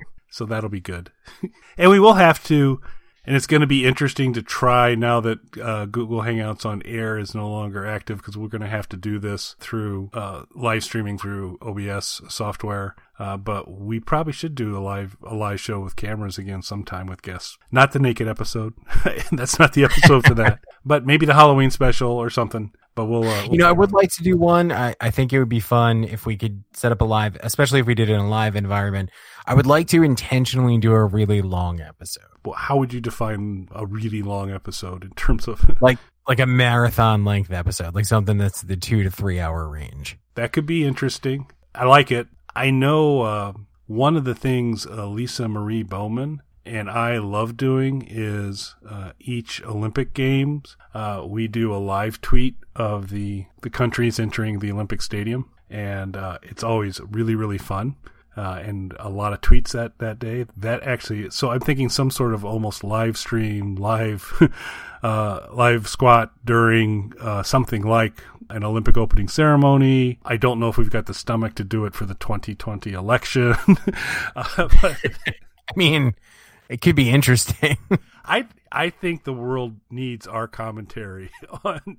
so 0.30 0.44
that'll 0.44 0.70
be 0.70 0.80
good. 0.80 1.12
and 1.78 1.90
we 1.90 2.00
will 2.00 2.14
have 2.14 2.42
to 2.44 2.80
and 3.26 3.34
it's 3.34 3.46
going 3.46 3.62
to 3.62 3.66
be 3.66 3.86
interesting 3.86 4.34
to 4.34 4.42
try 4.42 4.94
now 4.94 5.20
that 5.20 5.38
uh, 5.58 5.86
Google 5.86 6.20
Hangouts 6.20 6.66
on 6.66 6.82
Air 6.84 7.18
is 7.18 7.34
no 7.34 7.48
longer 7.48 7.86
active 7.86 8.18
because 8.18 8.36
we're 8.36 8.48
going 8.48 8.60
to 8.60 8.68
have 8.68 8.88
to 8.90 8.98
do 8.98 9.18
this 9.18 9.56
through 9.60 10.10
uh, 10.12 10.42
live 10.54 10.84
streaming 10.84 11.16
through 11.16 11.58
OBS 11.62 12.20
software. 12.28 12.94
Uh, 13.18 13.38
but 13.38 13.70
we 13.70 13.98
probably 13.98 14.32
should 14.32 14.54
do 14.54 14.76
a 14.76 14.80
live 14.80 15.16
a 15.22 15.34
live 15.34 15.60
show 15.60 15.80
with 15.80 15.96
cameras 15.96 16.36
again 16.36 16.60
sometime 16.60 17.06
with 17.06 17.22
guests. 17.22 17.56
Not 17.70 17.92
the 17.92 17.98
naked 17.98 18.28
episode. 18.28 18.74
That's 19.32 19.58
not 19.58 19.72
the 19.72 19.84
episode 19.84 20.26
for 20.26 20.34
that. 20.34 20.60
But 20.84 21.06
maybe 21.06 21.24
the 21.24 21.34
Halloween 21.34 21.70
special 21.70 22.10
or 22.10 22.28
something. 22.28 22.72
But 22.94 23.06
we'll. 23.06 23.24
Uh, 23.24 23.42
we'll 23.42 23.52
You 23.52 23.58
know, 23.58 23.68
I 23.68 23.72
would 23.72 23.92
like 23.92 24.10
to 24.12 24.22
do 24.22 24.36
one. 24.36 24.72
I, 24.72 24.94
I 25.00 25.10
think 25.10 25.32
it 25.32 25.38
would 25.38 25.48
be 25.48 25.60
fun 25.60 26.04
if 26.04 26.26
we 26.26 26.36
could 26.36 26.64
set 26.72 26.92
up 26.92 27.00
a 27.00 27.04
live, 27.04 27.36
especially 27.40 27.80
if 27.80 27.86
we 27.86 27.94
did 27.94 28.08
it 28.08 28.14
in 28.14 28.20
a 28.20 28.28
live 28.28 28.56
environment. 28.56 29.10
I 29.46 29.54
would 29.54 29.66
like 29.66 29.88
to 29.88 30.02
intentionally 30.02 30.78
do 30.78 30.92
a 30.92 31.04
really 31.04 31.42
long 31.42 31.80
episode, 31.80 32.24
Well, 32.44 32.54
how 32.54 32.76
would 32.78 32.92
you 32.92 33.00
define 33.00 33.68
a 33.72 33.84
really 33.84 34.22
long 34.22 34.50
episode 34.50 35.04
in 35.04 35.10
terms 35.10 35.48
of 35.48 35.60
like 35.80 35.98
like 36.26 36.40
a 36.40 36.46
marathon 36.46 37.24
length 37.24 37.52
episode, 37.52 37.94
like 37.94 38.06
something 38.06 38.38
that's 38.38 38.62
the 38.62 38.76
two 38.76 39.02
to 39.02 39.10
three 39.10 39.40
hour 39.40 39.68
range. 39.68 40.18
that 40.34 40.52
could 40.52 40.66
be 40.66 40.84
interesting. 40.84 41.46
I 41.74 41.84
like 41.84 42.10
it. 42.10 42.28
I 42.54 42.70
know 42.70 43.22
uh, 43.22 43.52
one 43.86 44.16
of 44.16 44.24
the 44.24 44.34
things 44.34 44.86
uh, 44.86 45.06
Lisa 45.06 45.48
Marie 45.48 45.82
Bowman 45.82 46.40
and 46.66 46.90
I 46.90 47.18
love 47.18 47.56
doing 47.56 48.06
is 48.08 48.74
uh, 48.88 49.12
each 49.20 49.62
Olympic 49.64 50.14
Games 50.14 50.76
uh, 50.94 51.24
we 51.26 51.48
do 51.48 51.74
a 51.74 51.76
live 51.78 52.20
tweet 52.20 52.56
of 52.76 53.10
the 53.10 53.46
the 53.62 53.70
countries 53.70 54.18
entering 54.18 54.60
the 54.60 54.70
Olympic 54.70 55.02
Stadium, 55.02 55.50
and 55.68 56.16
uh, 56.16 56.38
it's 56.42 56.62
always 56.62 57.00
really 57.00 57.34
really 57.34 57.58
fun. 57.58 57.96
Uh, 58.36 58.60
and 58.64 58.96
a 58.98 59.08
lot 59.08 59.32
of 59.32 59.40
tweets 59.40 59.70
that 59.70 59.96
that 59.98 60.18
day. 60.18 60.46
That 60.56 60.82
actually, 60.82 61.30
so 61.30 61.52
I'm 61.52 61.60
thinking 61.60 61.88
some 61.88 62.10
sort 62.10 62.34
of 62.34 62.44
almost 62.44 62.82
live 62.82 63.16
stream, 63.16 63.76
live, 63.76 64.52
uh, 65.04 65.46
live 65.52 65.86
squat 65.86 66.32
during 66.44 67.12
uh, 67.20 67.44
something 67.44 67.82
like 67.82 68.24
an 68.50 68.64
Olympic 68.64 68.96
opening 68.96 69.28
ceremony. 69.28 70.18
I 70.24 70.36
don't 70.36 70.58
know 70.58 70.68
if 70.68 70.76
we've 70.76 70.90
got 70.90 71.06
the 71.06 71.14
stomach 71.14 71.54
to 71.56 71.64
do 71.64 71.84
it 71.84 71.94
for 71.94 72.06
the 72.06 72.14
2020 72.14 72.92
election, 72.92 73.54
but 74.34 74.58
I 74.66 75.76
mean, 75.76 76.14
it 76.68 76.80
could 76.80 76.96
be 76.96 77.10
interesting. 77.10 77.78
I 78.24 78.46
I 78.72 78.90
think 78.90 79.24
the 79.24 79.32
world 79.32 79.76
needs 79.90 80.26
our 80.26 80.48
commentary 80.48 81.30
on. 81.64 81.98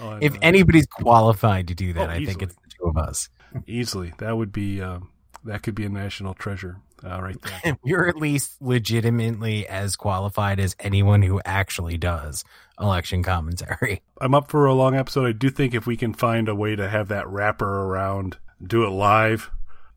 on 0.00 0.22
if 0.22 0.34
uh, 0.34 0.38
anybody's 0.42 0.86
qualified 0.86 1.68
to 1.68 1.74
do 1.74 1.92
that, 1.94 2.08
Oh, 2.08 2.12
I 2.12 2.24
think 2.24 2.42
it's 2.42 2.54
the 2.54 2.70
two 2.78 2.84
of 2.86 2.96
us. 2.96 3.28
easily, 3.66 4.12
that 4.18 4.36
would 4.36 4.52
be 4.52 4.80
um, 4.80 5.10
that 5.44 5.62
could 5.62 5.74
be 5.74 5.84
a 5.84 5.88
national 5.90 6.34
treasure 6.34 6.78
uh, 7.04 7.20
right 7.22 7.36
there. 7.42 7.78
We're 7.84 8.08
at 8.08 8.16
least 8.16 8.60
legitimately 8.60 9.66
as 9.66 9.96
qualified 9.96 10.60
as 10.60 10.76
anyone 10.80 11.22
who 11.22 11.40
actually 11.44 11.96
does 11.98 12.44
election 12.80 13.22
commentary. 13.22 14.02
I'm 14.20 14.34
up 14.34 14.50
for 14.50 14.66
a 14.66 14.74
long 14.74 14.94
episode. 14.94 15.26
I 15.26 15.32
do 15.32 15.50
think 15.50 15.74
if 15.74 15.86
we 15.86 15.96
can 15.96 16.12
find 16.14 16.48
a 16.48 16.54
way 16.54 16.76
to 16.76 16.88
have 16.88 17.08
that 17.08 17.28
wrapper 17.28 17.84
around, 17.84 18.38
do 18.62 18.84
it 18.84 18.90
live 18.90 19.50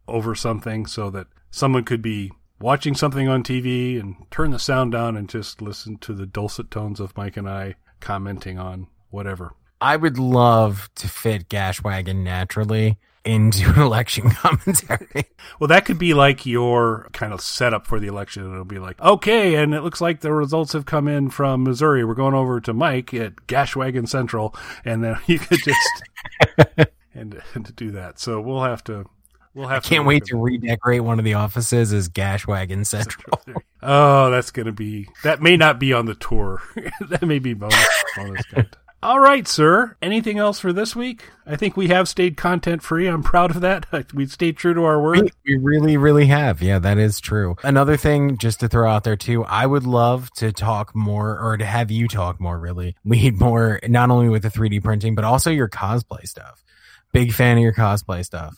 over 0.07 0.35
something 0.35 0.85
so 0.85 1.09
that 1.09 1.27
someone 1.51 1.83
could 1.85 2.01
be 2.01 2.31
watching 2.63 2.95
something 2.95 3.27
on 3.27 3.43
TV 3.43 3.99
and 3.99 4.15
turn 4.31 4.51
the 4.51 4.57
sound 4.57 4.93
down 4.93 5.17
and 5.17 5.27
just 5.27 5.61
listen 5.61 5.97
to 5.97 6.13
the 6.13 6.25
dulcet 6.25 6.71
tones 6.71 7.01
of 7.01 7.15
Mike 7.17 7.35
and 7.35 7.47
I 7.47 7.75
commenting 7.99 8.57
on 8.57 8.87
whatever. 9.09 9.51
I 9.81 9.97
would 9.97 10.17
love 10.17 10.89
to 10.95 11.09
fit 11.09 11.49
Gashwagon 11.49 12.23
naturally 12.23 12.97
into 13.25 13.69
an 13.69 13.81
election 13.81 14.29
commentary. 14.29 15.25
Well, 15.59 15.67
that 15.67 15.83
could 15.83 15.99
be 15.99 16.13
like 16.13 16.45
your 16.45 17.09
kind 17.11 17.33
of 17.33 17.41
setup 17.41 17.85
for 17.85 17.99
the 17.99 18.07
election. 18.07 18.49
It'll 18.49 18.63
be 18.63 18.79
like, 18.79 18.99
okay, 19.01 19.55
and 19.55 19.73
it 19.73 19.81
looks 19.81 19.99
like 19.99 20.21
the 20.21 20.31
results 20.31 20.71
have 20.71 20.85
come 20.85 21.09
in 21.09 21.31
from 21.31 21.65
Missouri. 21.65 22.05
We're 22.05 22.13
going 22.13 22.33
over 22.33 22.61
to 22.61 22.73
Mike 22.73 23.13
at 23.13 23.35
Gashwagon 23.45 24.07
Central, 24.07 24.55
and 24.85 25.03
then 25.03 25.17
you 25.27 25.37
could 25.37 25.59
just 25.59 26.89
and, 27.13 27.41
and 27.53 27.65
to 27.65 27.73
do 27.73 27.91
that. 27.91 28.19
So 28.19 28.39
we'll 28.39 28.63
have 28.63 28.85
to. 28.85 29.05
We'll 29.55 29.67
have. 29.67 29.85
I 29.85 29.87
can't 29.87 30.03
to 30.03 30.07
wait 30.07 30.25
to 30.25 30.37
redecorate 30.37 31.03
one 31.03 31.19
of 31.19 31.25
the 31.25 31.35
offices 31.35 31.93
as 31.93 32.09
Gashwagon 32.09 32.85
Central. 32.85 33.39
Oh, 33.81 34.31
that's 34.31 34.51
going 34.51 34.65
to 34.65 34.71
be. 34.71 35.09
That 35.23 35.41
may 35.41 35.57
not 35.57 35.79
be 35.79 35.93
on 35.93 36.05
the 36.05 36.15
tour. 36.15 36.61
that 37.09 37.21
may 37.21 37.39
be 37.39 37.53
bonus 37.53 38.03
bonus 38.15 38.45
content. 38.45 38.75
All 39.03 39.19
right, 39.19 39.45
sir. 39.45 39.97
Anything 40.01 40.37
else 40.37 40.61
for 40.61 40.71
this 40.71 40.95
week? 40.95 41.25
I 41.45 41.57
think 41.57 41.75
we 41.75 41.89
have 41.89 42.07
stayed 42.07 42.37
content 42.37 42.81
free. 42.81 43.05
I'm 43.07 43.21
proud 43.21 43.51
of 43.51 43.59
that. 43.59 43.85
We 44.13 44.27
stayed 44.27 44.55
true 44.55 44.73
to 44.73 44.85
our 44.85 45.01
word. 45.01 45.23
We, 45.45 45.55
we 45.55 45.61
really, 45.61 45.97
really 45.97 46.27
have. 46.27 46.61
Yeah, 46.61 46.79
that 46.79 46.97
is 46.97 47.19
true. 47.19 47.57
Another 47.63 47.97
thing, 47.97 48.37
just 48.37 48.61
to 48.61 48.69
throw 48.69 48.89
out 48.89 49.03
there 49.03 49.17
too, 49.17 49.43
I 49.43 49.65
would 49.65 49.85
love 49.85 50.31
to 50.37 50.53
talk 50.53 50.95
more 50.95 51.37
or 51.37 51.57
to 51.57 51.65
have 51.65 51.91
you 51.91 52.07
talk 52.07 52.39
more, 52.39 52.57
really. 52.57 52.95
Lead 53.05 53.41
more, 53.41 53.81
not 53.89 54.09
only 54.09 54.29
with 54.29 54.43
the 54.43 54.49
3D 54.49 54.81
printing, 54.81 55.15
but 55.15 55.25
also 55.25 55.51
your 55.51 55.67
cosplay 55.67 56.25
stuff. 56.25 56.63
Big 57.11 57.33
fan 57.33 57.57
of 57.57 57.63
your 57.63 57.73
cosplay 57.73 58.23
stuff. 58.23 58.55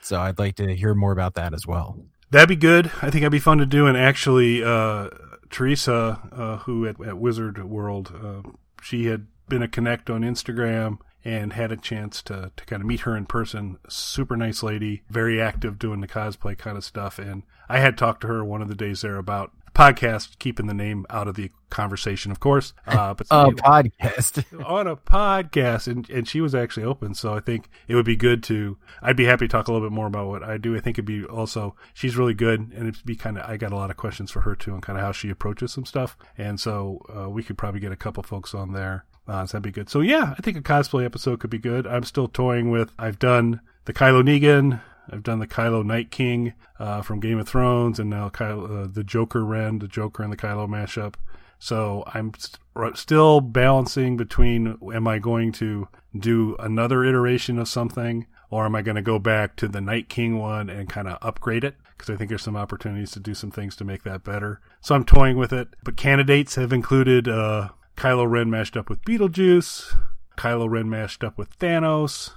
So 0.00 0.20
I'd 0.20 0.38
like 0.38 0.56
to 0.56 0.74
hear 0.74 0.94
more 0.94 1.12
about 1.12 1.34
that 1.34 1.54
as 1.54 1.66
well. 1.66 1.98
That'd 2.30 2.48
be 2.48 2.56
good. 2.56 2.86
I 3.02 3.10
think 3.10 3.22
that'd 3.22 3.32
be 3.32 3.38
fun 3.38 3.58
to 3.58 3.66
do. 3.66 3.86
And 3.86 3.96
actually, 3.96 4.62
uh, 4.62 5.08
Teresa, 5.50 6.20
uh, 6.32 6.56
who 6.58 6.86
at, 6.86 7.00
at 7.04 7.18
Wizard 7.18 7.62
World, 7.64 8.12
uh, 8.14 8.48
she 8.82 9.06
had 9.06 9.26
been 9.48 9.62
a 9.62 9.68
connect 9.68 10.10
on 10.10 10.20
Instagram 10.22 10.98
and 11.24 11.52
had 11.52 11.72
a 11.72 11.76
chance 11.76 12.22
to, 12.22 12.52
to 12.56 12.64
kind 12.64 12.80
of 12.80 12.86
meet 12.86 13.00
her 13.00 13.16
in 13.16 13.26
person. 13.26 13.78
Super 13.88 14.36
nice 14.36 14.62
lady, 14.62 15.02
very 15.10 15.40
active 15.40 15.78
doing 15.78 16.00
the 16.00 16.08
cosplay 16.08 16.56
kind 16.56 16.76
of 16.76 16.84
stuff. 16.84 17.18
And 17.18 17.42
I 17.68 17.78
had 17.80 17.98
talked 17.98 18.20
to 18.22 18.28
her 18.28 18.44
one 18.44 18.62
of 18.62 18.68
the 18.68 18.74
days 18.74 19.00
there 19.00 19.16
about 19.16 19.52
podcast, 19.78 20.38
keeping 20.38 20.66
the 20.66 20.74
name 20.74 21.06
out 21.08 21.28
of 21.28 21.36
the 21.36 21.50
conversation, 21.70 22.32
of 22.32 22.40
course. 22.40 22.72
Uh, 22.88 23.14
but 23.14 23.26
A 23.30 23.50
podcast. 23.52 24.44
on 24.66 24.86
a 24.86 24.96
podcast 24.96 25.86
and, 25.86 26.08
and 26.10 26.26
she 26.26 26.40
was 26.40 26.54
actually 26.54 26.84
open 26.84 27.14
so 27.14 27.34
i 27.34 27.38
think 27.38 27.68
it 27.86 27.94
would 27.94 28.04
be 28.04 28.16
good 28.16 28.42
to 28.42 28.76
i'd 29.02 29.16
be 29.16 29.26
happy 29.26 29.46
to 29.46 29.52
talk 29.52 29.68
a 29.68 29.72
little 29.72 29.86
bit 29.86 29.94
more 29.94 30.06
about 30.06 30.26
what 30.26 30.42
i 30.42 30.56
do 30.56 30.74
i 30.74 30.80
think 30.80 30.96
it'd 30.96 31.04
be 31.04 31.24
also 31.24 31.76
she's 31.92 32.16
really 32.16 32.34
good 32.34 32.60
and 32.60 32.88
it'd 32.88 33.04
be 33.04 33.14
kind 33.14 33.38
of 33.38 33.48
i 33.48 33.56
got 33.56 33.72
a 33.72 33.76
lot 33.76 33.90
of 33.90 33.96
questions 33.96 34.30
for 34.30 34.40
her 34.40 34.56
too 34.56 34.72
and 34.72 34.82
kind 34.82 34.98
of 34.98 35.04
how 35.04 35.12
she 35.12 35.28
approaches 35.28 35.72
some 35.72 35.84
stuff 35.84 36.16
and 36.38 36.58
so 36.58 37.00
uh, 37.14 37.28
we 37.28 37.42
could 37.42 37.58
probably 37.58 37.78
get 37.78 37.92
a 37.92 37.96
couple 37.96 38.22
folks 38.22 38.54
on 38.54 38.72
there 38.72 39.04
uh, 39.28 39.44
so 39.46 39.58
that'd 39.58 39.62
be 39.62 39.70
good 39.70 39.90
so 39.90 40.00
yeah 40.00 40.34
i 40.36 40.40
think 40.40 40.56
a 40.56 40.62
cosplay 40.62 41.04
episode 41.04 41.38
could 41.38 41.50
be 41.50 41.58
good 41.58 41.86
i'm 41.86 42.04
still 42.04 42.26
toying 42.26 42.70
with 42.70 42.90
i've 42.98 43.18
done 43.18 43.60
the 43.84 43.92
kylo 43.92 44.22
negan 44.22 44.80
I've 45.10 45.22
done 45.22 45.38
the 45.38 45.46
Kylo 45.46 45.84
Night 45.84 46.10
King 46.10 46.54
uh, 46.78 47.02
from 47.02 47.20
Game 47.20 47.38
of 47.38 47.48
Thrones, 47.48 47.98
and 47.98 48.10
now 48.10 48.28
Kylo, 48.28 48.84
uh, 48.84 48.88
the 48.92 49.04
Joker 49.04 49.44
Ren, 49.44 49.78
the 49.78 49.88
Joker 49.88 50.22
and 50.22 50.32
the 50.32 50.36
Kylo 50.36 50.68
mashup. 50.68 51.14
So 51.58 52.04
I'm 52.14 52.32
st- 52.38 52.96
still 52.96 53.40
balancing 53.40 54.16
between 54.16 54.78
am 54.92 55.08
I 55.08 55.18
going 55.18 55.52
to 55.52 55.88
do 56.16 56.56
another 56.58 57.04
iteration 57.04 57.58
of 57.58 57.68
something 57.68 58.26
or 58.50 58.64
am 58.64 58.74
I 58.74 58.82
going 58.82 58.96
to 58.96 59.02
go 59.02 59.18
back 59.18 59.56
to 59.56 59.68
the 59.68 59.80
Night 59.80 60.08
King 60.08 60.38
one 60.38 60.70
and 60.70 60.88
kind 60.88 61.08
of 61.08 61.18
upgrade 61.20 61.64
it? 61.64 61.76
Because 61.96 62.10
I 62.10 62.16
think 62.16 62.28
there's 62.28 62.42
some 62.42 62.56
opportunities 62.56 63.10
to 63.12 63.20
do 63.20 63.34
some 63.34 63.50
things 63.50 63.76
to 63.76 63.84
make 63.84 64.04
that 64.04 64.24
better. 64.24 64.60
So 64.80 64.94
I'm 64.94 65.04
toying 65.04 65.36
with 65.36 65.52
it. 65.52 65.68
But 65.82 65.96
candidates 65.96 66.54
have 66.54 66.72
included 66.72 67.28
uh, 67.28 67.70
Kylo 67.96 68.30
Ren 68.30 68.50
mashed 68.50 68.76
up 68.76 68.88
with 68.88 69.02
Beetlejuice, 69.02 69.96
Kylo 70.36 70.70
Ren 70.70 70.88
mashed 70.88 71.24
up 71.24 71.36
with 71.36 71.58
Thanos, 71.58 72.30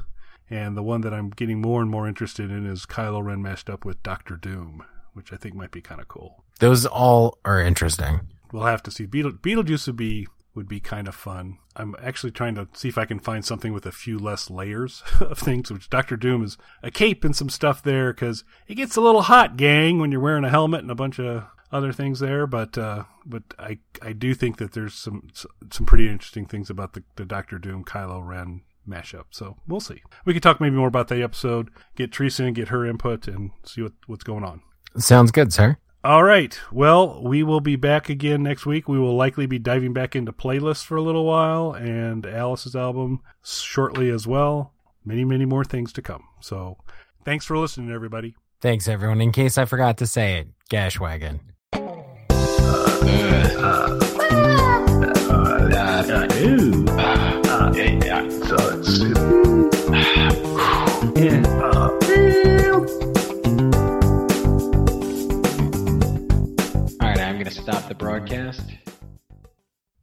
and 0.51 0.75
the 0.77 0.83
one 0.83 1.01
that 1.01 1.13
I'm 1.13 1.29
getting 1.29 1.61
more 1.61 1.81
and 1.81 1.89
more 1.89 2.07
interested 2.07 2.51
in 2.51 2.65
is 2.65 2.85
Kylo 2.85 3.23
Ren 3.23 3.41
mashed 3.41 3.69
up 3.69 3.85
with 3.85 4.03
Doctor 4.03 4.35
Doom, 4.35 4.83
which 5.13 5.31
I 5.33 5.37
think 5.37 5.55
might 5.55 5.71
be 5.71 5.81
kind 5.81 6.01
of 6.01 6.07
cool 6.07 6.43
Those 6.59 6.85
all 6.85 7.39
are 7.45 7.59
interesting. 7.61 8.21
we'll 8.51 8.63
have 8.65 8.83
to 8.83 8.91
see. 8.91 9.05
Beetle, 9.05 9.31
Beetlejuice 9.33 9.87
would 9.87 9.97
be 9.97 10.27
would 10.53 10.67
be 10.67 10.81
kind 10.81 11.07
of 11.07 11.15
fun. 11.15 11.57
I'm 11.77 11.95
actually 12.03 12.31
trying 12.31 12.55
to 12.55 12.67
see 12.73 12.89
if 12.89 12.97
I 12.97 13.05
can 13.05 13.19
find 13.19 13.45
something 13.45 13.71
with 13.71 13.85
a 13.85 13.91
few 13.93 14.19
less 14.19 14.49
layers 14.49 15.01
of 15.21 15.39
things. 15.39 15.71
Which 15.71 15.89
Doctor 15.89 16.17
Doom 16.17 16.43
is 16.43 16.57
a 16.83 16.91
cape 16.91 17.23
and 17.23 17.33
some 17.33 17.49
stuff 17.49 17.81
there 17.81 18.11
because 18.11 18.43
it 18.67 18.75
gets 18.75 18.97
a 18.97 19.01
little 19.01 19.21
hot, 19.21 19.55
gang, 19.55 19.99
when 19.99 20.11
you're 20.11 20.19
wearing 20.19 20.43
a 20.43 20.49
helmet 20.49 20.81
and 20.81 20.91
a 20.91 20.95
bunch 20.95 21.19
of 21.19 21.45
other 21.71 21.93
things 21.93 22.19
there. 22.19 22.45
But 22.45 22.77
uh, 22.77 23.05
but 23.25 23.43
I 23.57 23.79
I 24.01 24.11
do 24.11 24.33
think 24.33 24.57
that 24.57 24.73
there's 24.73 24.93
some 24.93 25.29
some 25.71 25.85
pretty 25.85 26.09
interesting 26.09 26.45
things 26.45 26.69
about 26.69 26.93
the, 26.93 27.03
the 27.15 27.23
Doctor 27.25 27.57
Doom 27.57 27.85
Kylo 27.85 28.21
Ren 28.27 28.61
mashup. 28.87 29.25
So 29.31 29.57
we'll 29.67 29.79
see. 29.79 30.01
We 30.25 30.33
could 30.33 30.43
talk 30.43 30.61
maybe 30.61 30.75
more 30.75 30.87
about 30.87 31.07
that 31.09 31.21
episode. 31.21 31.69
Get 31.95 32.11
Teresa 32.11 32.45
in, 32.45 32.53
get 32.53 32.69
her 32.69 32.85
input, 32.85 33.27
and 33.27 33.51
see 33.63 33.81
what 33.81 33.93
what's 34.07 34.23
going 34.23 34.43
on. 34.43 34.61
Sounds 34.97 35.31
good, 35.31 35.53
sir. 35.53 35.77
All 36.03 36.23
right. 36.23 36.59
Well, 36.71 37.21
we 37.23 37.43
will 37.43 37.59
be 37.59 37.75
back 37.75 38.09
again 38.09 38.41
next 38.41 38.65
week. 38.65 38.87
We 38.87 38.97
will 38.97 39.15
likely 39.15 39.45
be 39.45 39.59
diving 39.59 39.93
back 39.93 40.15
into 40.15 40.33
playlists 40.33 40.83
for 40.83 40.95
a 40.95 41.01
little 41.01 41.25
while 41.25 41.73
and 41.73 42.25
Alice's 42.25 42.75
album 42.75 43.21
shortly 43.43 44.09
as 44.09 44.25
well. 44.25 44.73
Many, 45.05 45.25
many 45.25 45.45
more 45.45 45.63
things 45.63 45.93
to 45.93 46.01
come. 46.01 46.23
So 46.39 46.77
thanks 47.23 47.45
for 47.45 47.55
listening, 47.55 47.91
everybody. 47.91 48.35
Thanks, 48.61 48.87
everyone. 48.87 49.21
In 49.21 49.31
case 49.31 49.59
I 49.59 49.65
forgot 49.65 49.97
to 49.99 50.07
say 50.07 50.37
it, 50.37 50.47
Gashwagon. 50.71 51.39
All 51.73 51.81
right, 57.73 58.11
I'm 58.11 58.30
stop 67.61 67.87
the 67.87 67.93
broadcast. 67.93 68.80